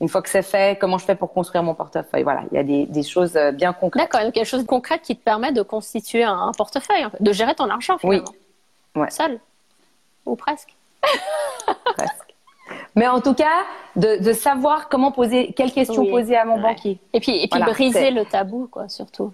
Une 0.00 0.08
fois 0.08 0.22
que 0.22 0.28
c'est 0.28 0.42
fait, 0.42 0.78
comment 0.78 0.98
je 0.98 1.04
fais 1.04 1.14
pour 1.14 1.32
construire 1.32 1.62
mon 1.62 1.74
portefeuille? 1.74 2.22
Voilà, 2.22 2.42
il 2.50 2.54
y 2.54 2.58
a 2.58 2.62
des, 2.62 2.86
des 2.86 3.02
choses 3.02 3.36
bien 3.54 3.72
concrètes. 3.72 4.04
D'accord, 4.04 4.24
donc 4.24 4.36
il 4.36 4.38
y 4.38 4.40
a 4.40 4.44
des 4.44 4.48
choses 4.48 4.66
concrètes 4.66 5.02
qui 5.02 5.16
te 5.16 5.22
permettent 5.22 5.54
de 5.54 5.62
constituer 5.62 6.22
un, 6.22 6.52
portefeuille, 6.56 7.06
de 7.18 7.32
gérer 7.32 7.54
ton 7.54 7.68
argent 7.70 7.98
finalement. 7.98 8.24
Oui. 8.94 9.00
Ouais. 9.00 9.10
Seul 9.10 9.40
Ou 10.26 10.36
presque 10.36 10.74
Presque. 11.96 12.23
Mais 12.96 13.08
en 13.08 13.20
tout 13.20 13.34
cas, 13.34 13.64
de, 13.96 14.22
de 14.22 14.32
savoir 14.32 14.88
comment 14.88 15.10
poser, 15.10 15.52
quelles 15.56 15.72
questions 15.72 16.06
poser 16.06 16.36
à 16.36 16.44
mon 16.44 16.60
banquier. 16.60 16.98
Et 17.12 17.20
puis, 17.20 17.42
et 17.42 17.48
puis 17.48 17.60
briser 17.60 18.10
le 18.10 18.24
tabou, 18.24 18.68
quoi, 18.70 18.88
surtout. 18.88 19.32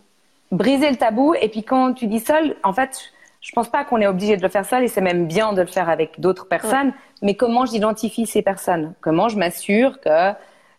Briser 0.51 0.91
le 0.91 0.97
tabou. 0.97 1.35
Et 1.35 1.49
puis 1.49 1.63
quand 1.63 1.93
tu 1.93 2.07
dis 2.07 2.21
seul, 2.21 2.57
en 2.63 2.73
fait, 2.73 3.13
je 3.41 3.53
pense 3.53 3.69
pas 3.69 3.85
qu'on 3.85 4.01
est 4.01 4.07
obligé 4.07 4.37
de 4.37 4.43
le 4.43 4.49
faire 4.49 4.65
seul 4.65 4.85
et 4.85 4.89
c'est 4.89 5.01
même 5.01 5.27
bien 5.27 5.53
de 5.53 5.61
le 5.61 5.67
faire 5.67 5.89
avec 5.89 6.21
d'autres 6.21 6.47
personnes. 6.47 6.93
Mais 7.23 7.35
comment 7.35 7.67
j'identifie 7.67 8.27
ces 8.27 8.43
personnes? 8.43 8.95
Comment 9.01 9.29
je 9.29 9.37
m'assure 9.37 10.01
que 10.01 10.33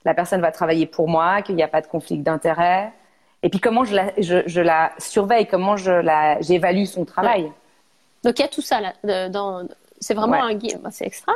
la 0.03 0.13
personne 0.15 0.41
va 0.41 0.51
travailler 0.51 0.87
pour 0.87 1.07
moi, 1.07 1.41
qu'il 1.43 1.55
n'y 1.55 1.63
a 1.63 1.67
pas 1.67 1.81
de 1.81 1.87
conflit 1.87 2.17
d'intérêt 2.17 2.91
Et 3.43 3.49
puis 3.49 3.59
comment 3.59 3.83
je 3.83 3.95
la, 3.95 4.11
je, 4.17 4.41
je 4.47 4.61
la 4.61 4.91
surveille 4.97 5.45
Comment 5.45 5.77
je 5.77 5.91
la, 5.91 6.41
j'évalue 6.41 6.85
son 6.85 7.05
travail? 7.05 7.51
Donc 8.23 8.39
il 8.39 8.41
y 8.41 8.45
a 8.45 8.47
tout 8.47 8.61
ça 8.61 8.79
là. 8.81 9.29
Dans, 9.29 9.67
c'est 9.99 10.15
vraiment 10.15 10.43
un 10.43 10.55
guide. 10.55 10.79
C'est 10.89 11.05
extra 11.05 11.33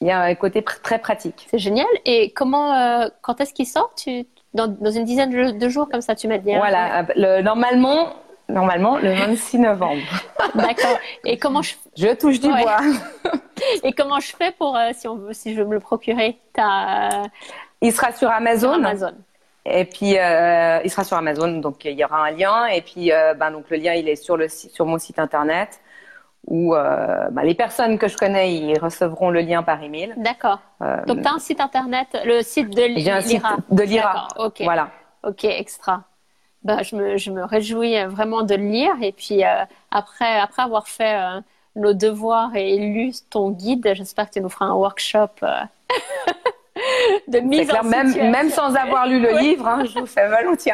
il 0.00 0.06
y 0.06 0.10
a 0.10 0.20
un 0.20 0.34
côté 0.34 0.62
très 0.62 0.98
pratique. 0.98 1.46
C'est 1.50 1.58
génial. 1.58 1.86
Et 2.04 2.30
comment, 2.30 2.74
euh, 2.74 3.08
quand 3.22 3.40
est-ce 3.40 3.52
qu'il 3.52 3.66
sort? 3.66 3.92
Tu, 3.96 4.26
dans, 4.54 4.66
dans, 4.66 4.90
une 4.90 5.04
dizaine 5.04 5.58
de 5.58 5.68
jours 5.68 5.88
comme 5.90 6.00
ça, 6.00 6.14
tu 6.14 6.26
m'as 6.26 6.38
dit. 6.38 6.54
Hein? 6.54 6.58
Voilà. 6.58 7.06
Le, 7.16 7.42
normalement, 7.42 8.14
normalement 8.48 8.98
le 8.98 9.12
26 9.12 9.58
novembre. 9.58 10.02
D'accord. 10.54 10.98
Et 11.24 11.38
comment 11.38 11.62
je 11.62 11.74
Je 11.96 12.14
touche 12.14 12.40
du 12.40 12.48
bois. 12.48 12.78
Et 13.82 13.92
comment 13.92 14.20
je 14.20 14.34
fais 14.34 14.52
pour 14.52 14.76
euh, 14.76 14.90
si 14.92 15.06
on 15.06 15.16
veut, 15.16 15.32
si 15.32 15.54
je 15.54 15.60
veux 15.60 15.68
me 15.68 15.74
le 15.74 15.80
procurer? 15.80 16.38
As... 16.56 17.24
Il 17.82 17.92
sera 17.92 18.12
sur 18.12 18.30
Amazon. 18.30 18.74
Sur 18.74 18.86
Amazon. 18.86 19.14
Et 19.66 19.84
puis 19.84 20.18
euh, 20.18 20.80
il 20.82 20.90
sera 20.90 21.04
sur 21.04 21.18
Amazon, 21.18 21.58
donc 21.58 21.84
il 21.84 21.92
y 21.92 22.04
aura 22.04 22.24
un 22.24 22.30
lien. 22.30 22.66
Et 22.66 22.80
puis 22.80 23.12
euh, 23.12 23.34
ben, 23.34 23.50
donc 23.50 23.68
le 23.68 23.76
lien 23.76 23.92
il 23.92 24.08
est 24.08 24.16
sur 24.16 24.36
le 24.36 24.48
sur 24.48 24.86
mon 24.86 24.98
site 24.98 25.18
internet 25.18 25.80
où 26.46 26.74
euh, 26.74 27.28
bah, 27.30 27.42
les 27.44 27.54
personnes 27.54 27.98
que 27.98 28.08
je 28.08 28.16
connais 28.16 28.54
ils 28.54 28.78
recevront 28.78 29.30
le 29.30 29.40
lien 29.40 29.62
par 29.62 29.82
email. 29.82 30.14
D'accord. 30.16 30.60
Euh, 30.82 31.04
Donc 31.06 31.22
tu 31.22 31.28
as 31.28 31.32
un 31.34 31.38
site 31.38 31.60
internet, 31.60 32.08
le 32.24 32.42
site 32.42 32.70
de 32.70 32.82
l'IRA. 32.82 33.16
un 33.18 33.20
site 33.20 33.42
de 33.70 33.82
l'IRA. 33.82 34.28
Ok. 34.38 34.60
Voilà. 34.62 34.88
Ok, 35.26 35.44
extra. 35.44 36.04
Bah, 36.62 36.82
je, 36.82 36.96
me, 36.96 37.16
je 37.16 37.30
me 37.30 37.44
réjouis 37.44 38.02
vraiment 38.04 38.42
de 38.42 38.54
le 38.54 38.64
lire 38.64 38.92
et 39.00 39.12
puis 39.12 39.44
euh, 39.44 39.64
après, 39.90 40.38
après 40.38 40.62
avoir 40.62 40.88
fait 40.88 41.14
euh, 41.14 41.40
nos 41.76 41.94
devoirs 41.94 42.54
et 42.54 42.76
lu 42.76 43.12
ton 43.30 43.50
guide, 43.50 43.92
j'espère 43.94 44.28
que 44.28 44.34
tu 44.34 44.40
nous 44.40 44.48
feras 44.50 44.66
un 44.66 44.74
workshop 44.74 45.28
de 47.28 47.38
mise 47.40 47.68
clair, 47.68 47.82
en 47.82 47.88
même, 47.88 48.12
même 48.30 48.50
sans 48.50 48.74
avoir 48.74 49.06
lu 49.06 49.20
le 49.20 49.38
livre, 49.40 49.66
hein, 49.66 49.84
je 49.84 49.98
vous 49.98 50.06
fais 50.06 50.28
volontiers. 50.28 50.72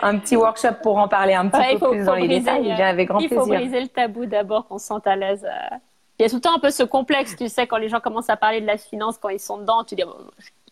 Un 0.00 0.18
petit 0.18 0.36
workshop 0.36 0.74
pour 0.82 0.98
en 0.98 1.08
parler 1.08 1.34
un 1.34 1.48
petit 1.48 1.76
peu 1.78 1.90
plus 1.90 2.04
dans 2.04 2.14
les 2.14 2.28
détails. 2.28 2.66
Il 2.66 2.82
avec 2.82 3.08
grand 3.08 3.18
il 3.18 3.28
plaisir. 3.28 3.44
Il 3.46 3.52
faut 3.52 3.54
briser 3.54 3.80
le 3.80 3.88
tabou 3.88 4.26
d'abord 4.26 4.66
qu'on 4.66 4.78
se 4.78 4.86
sente 4.86 5.06
à 5.06 5.16
l'aise. 5.16 5.44
Euh. 5.44 5.76
Il 6.18 6.22
y 6.22 6.26
a 6.26 6.28
tout 6.28 6.36
le 6.36 6.40
temps 6.40 6.54
un 6.54 6.58
peu 6.58 6.70
ce 6.70 6.82
complexe, 6.82 7.36
tu 7.36 7.48
sais, 7.48 7.66
quand 7.66 7.76
les 7.76 7.88
gens 7.88 8.00
commencent 8.00 8.30
à 8.30 8.36
parler 8.36 8.60
de 8.60 8.66
la 8.66 8.76
finance, 8.76 9.18
quand 9.18 9.28
ils 9.28 9.38
sont 9.38 9.58
dedans, 9.58 9.84
tu 9.84 9.94
dis, 9.94 10.02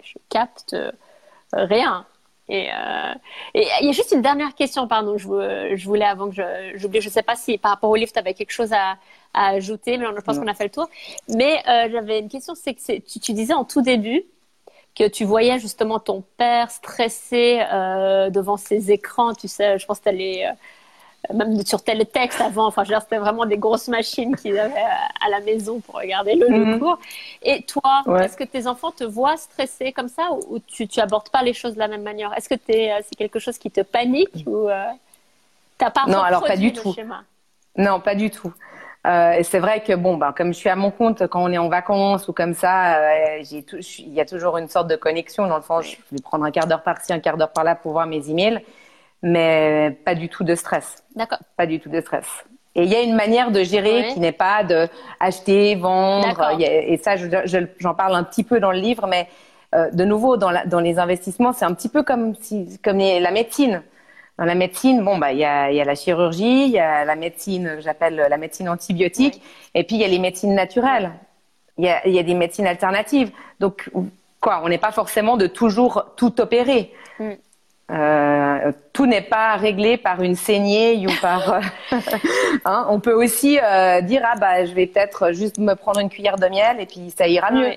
je, 0.03 0.15
capte 0.29 0.75
euh, 0.75 0.91
rien. 1.53 2.05
Et, 2.49 2.69
euh, 2.73 3.15
et, 3.55 3.67
il 3.81 3.87
y 3.87 3.89
a 3.89 3.93
juste 3.93 4.13
une 4.13 4.23
dernière 4.23 4.57
question, 4.57 4.89
pardon, 4.89 5.17
je, 5.19 5.73
je 5.77 5.85
voulais 5.87 6.05
avant 6.05 6.31
que 6.31 6.35
j'oublie, 6.75 7.01
je 7.01 7.09
ne 7.09 7.13
sais 7.13 7.23
pas 7.23 7.37
si 7.37 7.59
par 7.59 7.73
rapport 7.73 7.91
au 7.91 7.95
livre, 7.95 8.11
tu 8.13 8.19
avais 8.19 8.35
quelque 8.35 8.51
chose 8.51 8.73
à, 8.73 8.97
à 9.35 9.49
ajouter, 9.51 9.99
mais 9.99 10.07
je 10.17 10.21
pense 10.21 10.37
qu'on 10.37 10.49
a 10.49 10.55
fait 10.55 10.65
le 10.65 10.71
tour. 10.71 10.89
Mais 11.29 11.63
j'avais 11.65 12.19
une 12.19 12.29
question, 12.29 12.55
c'est 12.57 12.75
que 12.75 12.99
tu, 12.99 13.21
tu 13.21 13.33
disais 13.33 13.55
en 13.55 13.65
tout 13.65 13.83
début 13.83 14.25
que 14.97 15.07
tu 15.07 15.25
voyais 15.25 15.59
justement 15.59 15.99
ton 15.99 16.25
père 16.37 16.71
stressé 16.71 17.63
euh, 17.73 18.31
devant 18.31 18.57
ses 18.57 18.91
écrans, 18.91 19.35
tu 19.35 19.47
sais, 19.47 19.79
je 19.79 19.87
pense 19.87 20.01
que 20.01 20.09
tu 20.09 20.17
les, 20.17 20.49
même 21.35 21.65
sur 21.67 21.83
télétexte 21.83 22.41
avant. 22.41 22.67
Enfin, 22.67 22.85
c'était 22.85 23.19
vraiment 23.19 23.45
des 23.47 23.59
grosses 23.59 23.89
machines 23.89 24.35
qu'ils 24.37 24.59
avaient 24.59 24.75
à 25.21 25.29
la 25.29 25.41
maison 25.41 25.81
pour 25.81 25.97
regarder 25.97 26.35
le, 26.35 26.49
mhm. 26.49 26.79
cours. 26.79 26.99
Et 27.43 27.63
toi, 27.63 28.05
est-ce 28.21 28.37
que 28.37 28.45
tes 28.45 28.67
enfants 28.67 28.91
te 28.91 29.05
voient 29.05 29.37
stressé 29.37 29.93
comme 29.93 30.09
ça 30.09 30.31
ou, 30.49 30.59
tu, 30.61 30.89
tu 30.89 31.01
abordes 31.01 31.29
pas 31.29 31.43
les 31.43 31.53
choses 31.53 31.75
de 31.75 31.79
la 31.79 31.89
même 31.89 32.03
manière? 32.03 32.33
Est-ce 32.37 32.49
que 32.49 32.55
c'est 32.67 33.17
quelque 33.17 33.39
chose 33.39 33.59
qui 33.59 33.71
te 33.71 33.83
panique 33.83 34.45
ou 34.47 34.69
t'as 35.79 35.91
pas 35.91 36.07
Non, 36.07 36.21
alors 36.21 36.45
pas 36.45 36.57
du 36.57 36.73
tout. 36.73 36.95
Non, 37.77 38.01
pas 38.01 38.15
du 38.15 38.31
tout. 38.31 38.53
Euh, 39.07 39.33
et 39.33 39.43
c'est 39.45 39.59
vrai 39.61 39.81
que 39.81 39.93
bon, 39.93 40.17
ben, 40.17 40.33
comme 40.33 40.53
je 40.53 40.59
suis 40.59 40.69
à 40.69 40.77
mon 40.77 40.91
compte, 40.91 41.27
quand 41.29 41.43
on 41.43 41.53
est 41.53 41.59
en 41.59 41.69
vacances 41.69 42.27
ou 42.29 42.33
comme 42.33 42.55
ça, 42.55 42.97
euh, 42.97 43.43
il 43.43 44.15
y 44.15 44.21
a 44.21 44.25
toujours 44.25 44.59
une 44.59 44.69
sorte 44.69 44.89
de 44.89 44.97
connexion. 44.97 45.47
Dans 45.47 45.57
le 45.57 45.63
sens, 45.63 45.87
je 45.87 45.97
vais 46.11 46.23
prendre 46.23 46.45
un 46.45 46.51
quart 46.51 46.67
d'heure 46.67 46.83
par-ci, 46.83 47.13
un 47.13 47.21
quart 47.21 47.37
d'heure 47.37 47.53
par-là 47.53 47.77
pour 47.77 47.93
voir 47.93 48.07
mes 48.07 48.29
emails, 48.29 48.61
mais 49.23 49.97
pas 50.05 50.15
du 50.15 50.29
tout 50.29 50.43
de 50.43 50.55
stress. 50.55 51.05
D'accord. 51.15 51.39
Pas 51.57 51.67
du 51.67 51.79
tout 51.79 51.89
de 51.89 52.01
stress. 52.01 52.27
Et 52.75 52.83
il 52.83 52.91
y 52.91 52.97
a 52.97 53.01
une 53.01 53.15
manière 53.15 53.53
de 53.53 53.63
gérer 53.63 54.09
qui 54.13 54.21
n'est 54.21 54.33
pas 54.33 54.63
de 54.63 54.89
acheter, 55.19 55.77
vendre. 55.77 56.61
et 56.61 57.01
ça, 57.03 57.15
j'en 57.79 57.95
parle 57.95 58.15
un 58.15 58.25
petit 58.25 58.45
peu 58.45 58.61
dans 58.61 58.73
le 58.73 58.79
livre, 58.79 59.07
mais 59.07 59.29
euh, 59.75 59.91
de 59.91 60.05
nouveau, 60.05 60.37
dans, 60.37 60.51
la, 60.51 60.65
dans 60.67 60.81
les 60.81 60.99
investissements, 60.99 61.53
c'est 61.53 61.65
un 61.65 61.75
petit 61.75 61.89
peu 61.89 62.03
comme 62.03 62.35
si, 62.37 62.79
comme 62.85 62.99
la 62.99 63.31
médecine 63.31 63.83
dans 64.39 64.45
la 64.45 64.55
médecine, 64.55 65.03
bon, 65.03 65.19
bah, 65.19 65.33
il 65.33 65.39
y 65.39 65.45
a, 65.45 65.73
y 65.73 65.81
a 65.81 65.85
la 65.85 65.95
chirurgie, 65.95 66.65
il 66.67 66.71
y 66.71 66.79
a 66.79 67.05
la 67.05 67.17
médecine, 67.17 67.77
j'appelle 67.81 68.27
la 68.29 68.37
médecine 68.37 68.69
antibiotique, 68.69 69.41
et 69.75 69.85
puis 69.85 69.97
il 69.97 70.03
y 70.03 70.05
a 70.05 70.09
les 70.09 70.19
médecines 70.19 70.55
naturelles. 70.55 71.13
Il 71.79 71.85
y 71.85 71.89
a, 71.89 72.07
y 72.07 72.19
a, 72.19 72.23
des 72.23 72.35
médecines 72.35 72.67
alternatives. 72.67 73.31
Donc, 73.61 73.91
quoi, 74.41 74.61
on 74.65 74.69
n'est 74.69 74.79
pas 74.79 74.93
forcément 74.93 75.37
de 75.37 75.47
toujours 75.47 76.13
tout 76.17 76.41
opérer. 76.41 76.93
Mm. 77.19 77.33
Euh, 77.93 78.73
tout 78.93 79.07
n'est 79.07 79.23
pas 79.23 79.55
réglé 79.57 79.97
par 79.97 80.21
une 80.23 80.35
saignée 80.35 81.07
ou 81.07 81.11
par. 81.21 81.61
Euh, 81.93 82.01
hein, 82.65 82.87
on 82.91 82.99
peut 82.99 83.13
aussi 83.13 83.61
euh, 83.63 84.01
dire 84.01 84.23
ah 84.25 84.37
bah 84.37 84.65
je 84.65 84.75
vais 84.75 84.87
peut-être 84.87 85.33
juste 85.33 85.59
me 85.59 85.75
prendre 85.75 86.01
une 86.01 86.09
cuillère 86.09 86.37
de 86.37 86.47
miel 86.49 86.81
et 86.81 86.87
puis 86.87 87.13
ça 87.17 87.29
ira 87.29 87.53
mieux. 87.53 87.71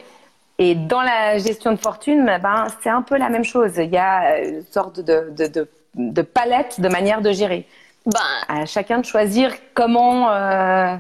Et 0.58 0.74
dans 0.74 1.02
la 1.02 1.38
gestion 1.38 1.72
de 1.72 1.78
fortune, 1.78 2.26
ben 2.42 2.68
c'est 2.82 2.90
un 2.90 3.04
peu 3.04 3.18
la 3.18 3.30
même 3.30 3.44
chose. 3.44 3.74
Il 3.78 3.92
y 3.92 3.98
a 3.98 4.40
une 4.40 4.64
sorte 4.64 5.00
de, 5.00 5.32
de, 5.38 5.46
de 5.48 5.70
de 6.00 6.22
palette 6.22 6.80
de 6.80 6.88
manière 6.88 7.22
de 7.22 7.32
gérer. 7.32 7.68
Ben, 8.06 8.20
à 8.48 8.66
chacun 8.66 9.00
de 9.00 9.06
choisir 9.06 9.54
comment, 9.74 10.32
euh, 10.32 10.96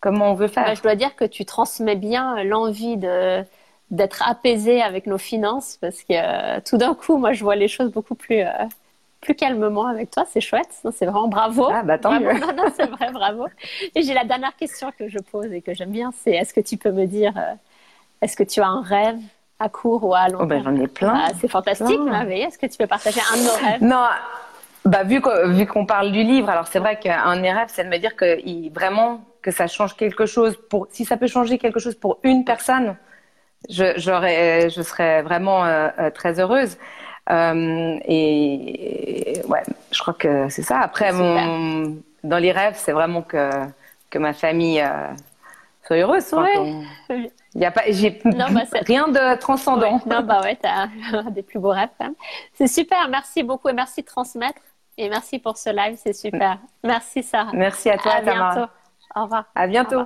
comment 0.00 0.32
on 0.32 0.34
veut 0.34 0.48
faire. 0.48 0.66
Ben, 0.66 0.74
je 0.74 0.82
dois 0.82 0.96
dire 0.96 1.14
que 1.14 1.24
tu 1.24 1.44
transmets 1.44 1.96
bien 1.96 2.42
l'envie 2.44 2.96
de 2.96 3.42
d'être 3.90 4.28
apaisé 4.28 4.82
avec 4.82 5.06
nos 5.06 5.18
finances 5.18 5.78
parce 5.80 6.02
que 6.02 6.14
euh, 6.14 6.60
tout 6.64 6.78
d'un 6.78 6.94
coup, 6.94 7.16
moi, 7.16 7.32
je 7.32 7.44
vois 7.44 7.54
les 7.54 7.68
choses 7.68 7.92
beaucoup 7.92 8.16
plus 8.16 8.40
euh, 8.40 8.50
plus 9.20 9.36
calmement 9.36 9.86
avec 9.86 10.10
toi. 10.10 10.24
C'est 10.28 10.40
chouette. 10.40 10.82
C'est 10.92 11.06
vraiment 11.06 11.28
bravo. 11.28 11.68
Ah, 11.70 11.82
bah, 11.82 11.98
tant 11.98 12.18
mieux. 12.18 12.32
Non, 12.56 12.64
c'est 12.74 12.86
vrai, 12.86 13.12
bravo. 13.12 13.46
Et 13.94 14.02
j'ai 14.02 14.14
la 14.14 14.24
dernière 14.24 14.56
question 14.56 14.90
que 14.98 15.08
je 15.08 15.18
pose 15.18 15.52
et 15.52 15.62
que 15.62 15.74
j'aime 15.74 15.92
bien, 15.92 16.12
c'est 16.22 16.32
est-ce 16.32 16.52
que 16.52 16.60
tu 16.60 16.76
peux 16.76 16.90
me 16.90 17.06
dire, 17.06 17.34
est-ce 18.20 18.36
que 18.36 18.42
tu 18.42 18.60
as 18.60 18.66
un 18.66 18.82
rêve? 18.82 19.20
À 19.58 19.68
court 19.68 20.04
ou 20.04 20.14
à 20.14 20.28
long 20.28 20.40
oh 20.42 20.46
ben, 20.46 20.62
J'en 20.62 20.76
ai 20.76 20.88
plein. 20.88 21.14
Ah, 21.16 21.30
c'est 21.40 21.48
fantastique, 21.48 22.00
Est-ce 22.30 22.58
que 22.58 22.66
tu 22.66 22.76
peux 22.76 22.86
partager 22.86 23.20
un 23.32 23.36
de 23.36 23.42
nos 23.42 23.52
rêves? 23.52 23.82
Non. 23.82 24.04
Bah, 24.84 25.02
vu 25.02 25.20
qu'on 25.66 25.86
parle 25.86 26.12
du 26.12 26.22
livre, 26.22 26.50
alors 26.50 26.66
c'est 26.66 26.78
vrai 26.78 26.98
qu'un 26.98 27.36
de 27.36 27.40
mes 27.40 27.52
rêves, 27.52 27.68
c'est 27.68 27.84
de 27.84 27.88
me 27.88 27.98
dire 27.98 28.16
que 28.16 28.38
vraiment 28.74 29.24
que 29.40 29.50
ça 29.50 29.66
change 29.66 29.96
quelque 29.96 30.26
chose. 30.26 30.58
Pour, 30.68 30.88
si 30.90 31.04
ça 31.04 31.16
peut 31.16 31.26
changer 31.26 31.58
quelque 31.58 31.78
chose 31.78 31.94
pour 31.94 32.18
une 32.22 32.44
personne, 32.44 32.96
je, 33.70 33.94
je 33.96 34.82
serais 34.82 35.22
vraiment 35.22 35.64
euh, 35.64 35.88
euh, 35.98 36.10
très 36.10 36.38
heureuse. 36.40 36.76
Euh, 37.30 37.96
et, 38.06 39.40
ouais, 39.48 39.62
je 39.90 39.98
crois 40.00 40.14
que 40.14 40.48
c'est 40.50 40.62
ça. 40.62 40.80
Après, 40.80 41.12
mon, 41.12 41.96
dans 42.22 42.38
les 42.38 42.52
rêves, 42.52 42.76
c'est 42.76 42.92
vraiment 42.92 43.22
que, 43.22 43.50
que 44.10 44.18
ma 44.18 44.34
famille 44.34 44.84
soit 45.86 45.98
heureuse. 45.98 46.32
Ouais. 46.32 47.30
Il 47.54 47.60
y 47.60 47.64
a 47.64 47.70
pas, 47.70 47.82
j'ai 47.88 48.20
bah, 48.24 48.46
rien 48.86 49.08
de 49.08 49.38
transcendant. 49.38 50.00
Non, 50.06 50.22
bah 50.22 50.40
ouais, 50.42 50.58
t'as 50.60 50.88
des 51.30 51.42
plus 51.42 51.58
beaux 51.58 51.70
rêves. 51.70 51.90
C'est 52.54 52.66
super. 52.66 53.08
Merci 53.08 53.42
beaucoup 53.42 53.68
et 53.68 53.72
merci 53.72 54.02
de 54.02 54.06
transmettre. 54.06 54.60
Et 54.96 55.08
merci 55.08 55.38
pour 55.38 55.56
ce 55.56 55.70
live, 55.70 55.98
c'est 56.00 56.12
super. 56.12 56.58
Merci 56.84 57.22
Sarah. 57.22 57.52
Merci 57.52 57.90
à 57.90 57.98
toi, 57.98 58.12
à 58.12 58.20
bientôt. 58.20 58.70
Au 59.16 59.22
revoir. 59.24 59.44
À 59.54 59.66
bientôt. 59.66 60.04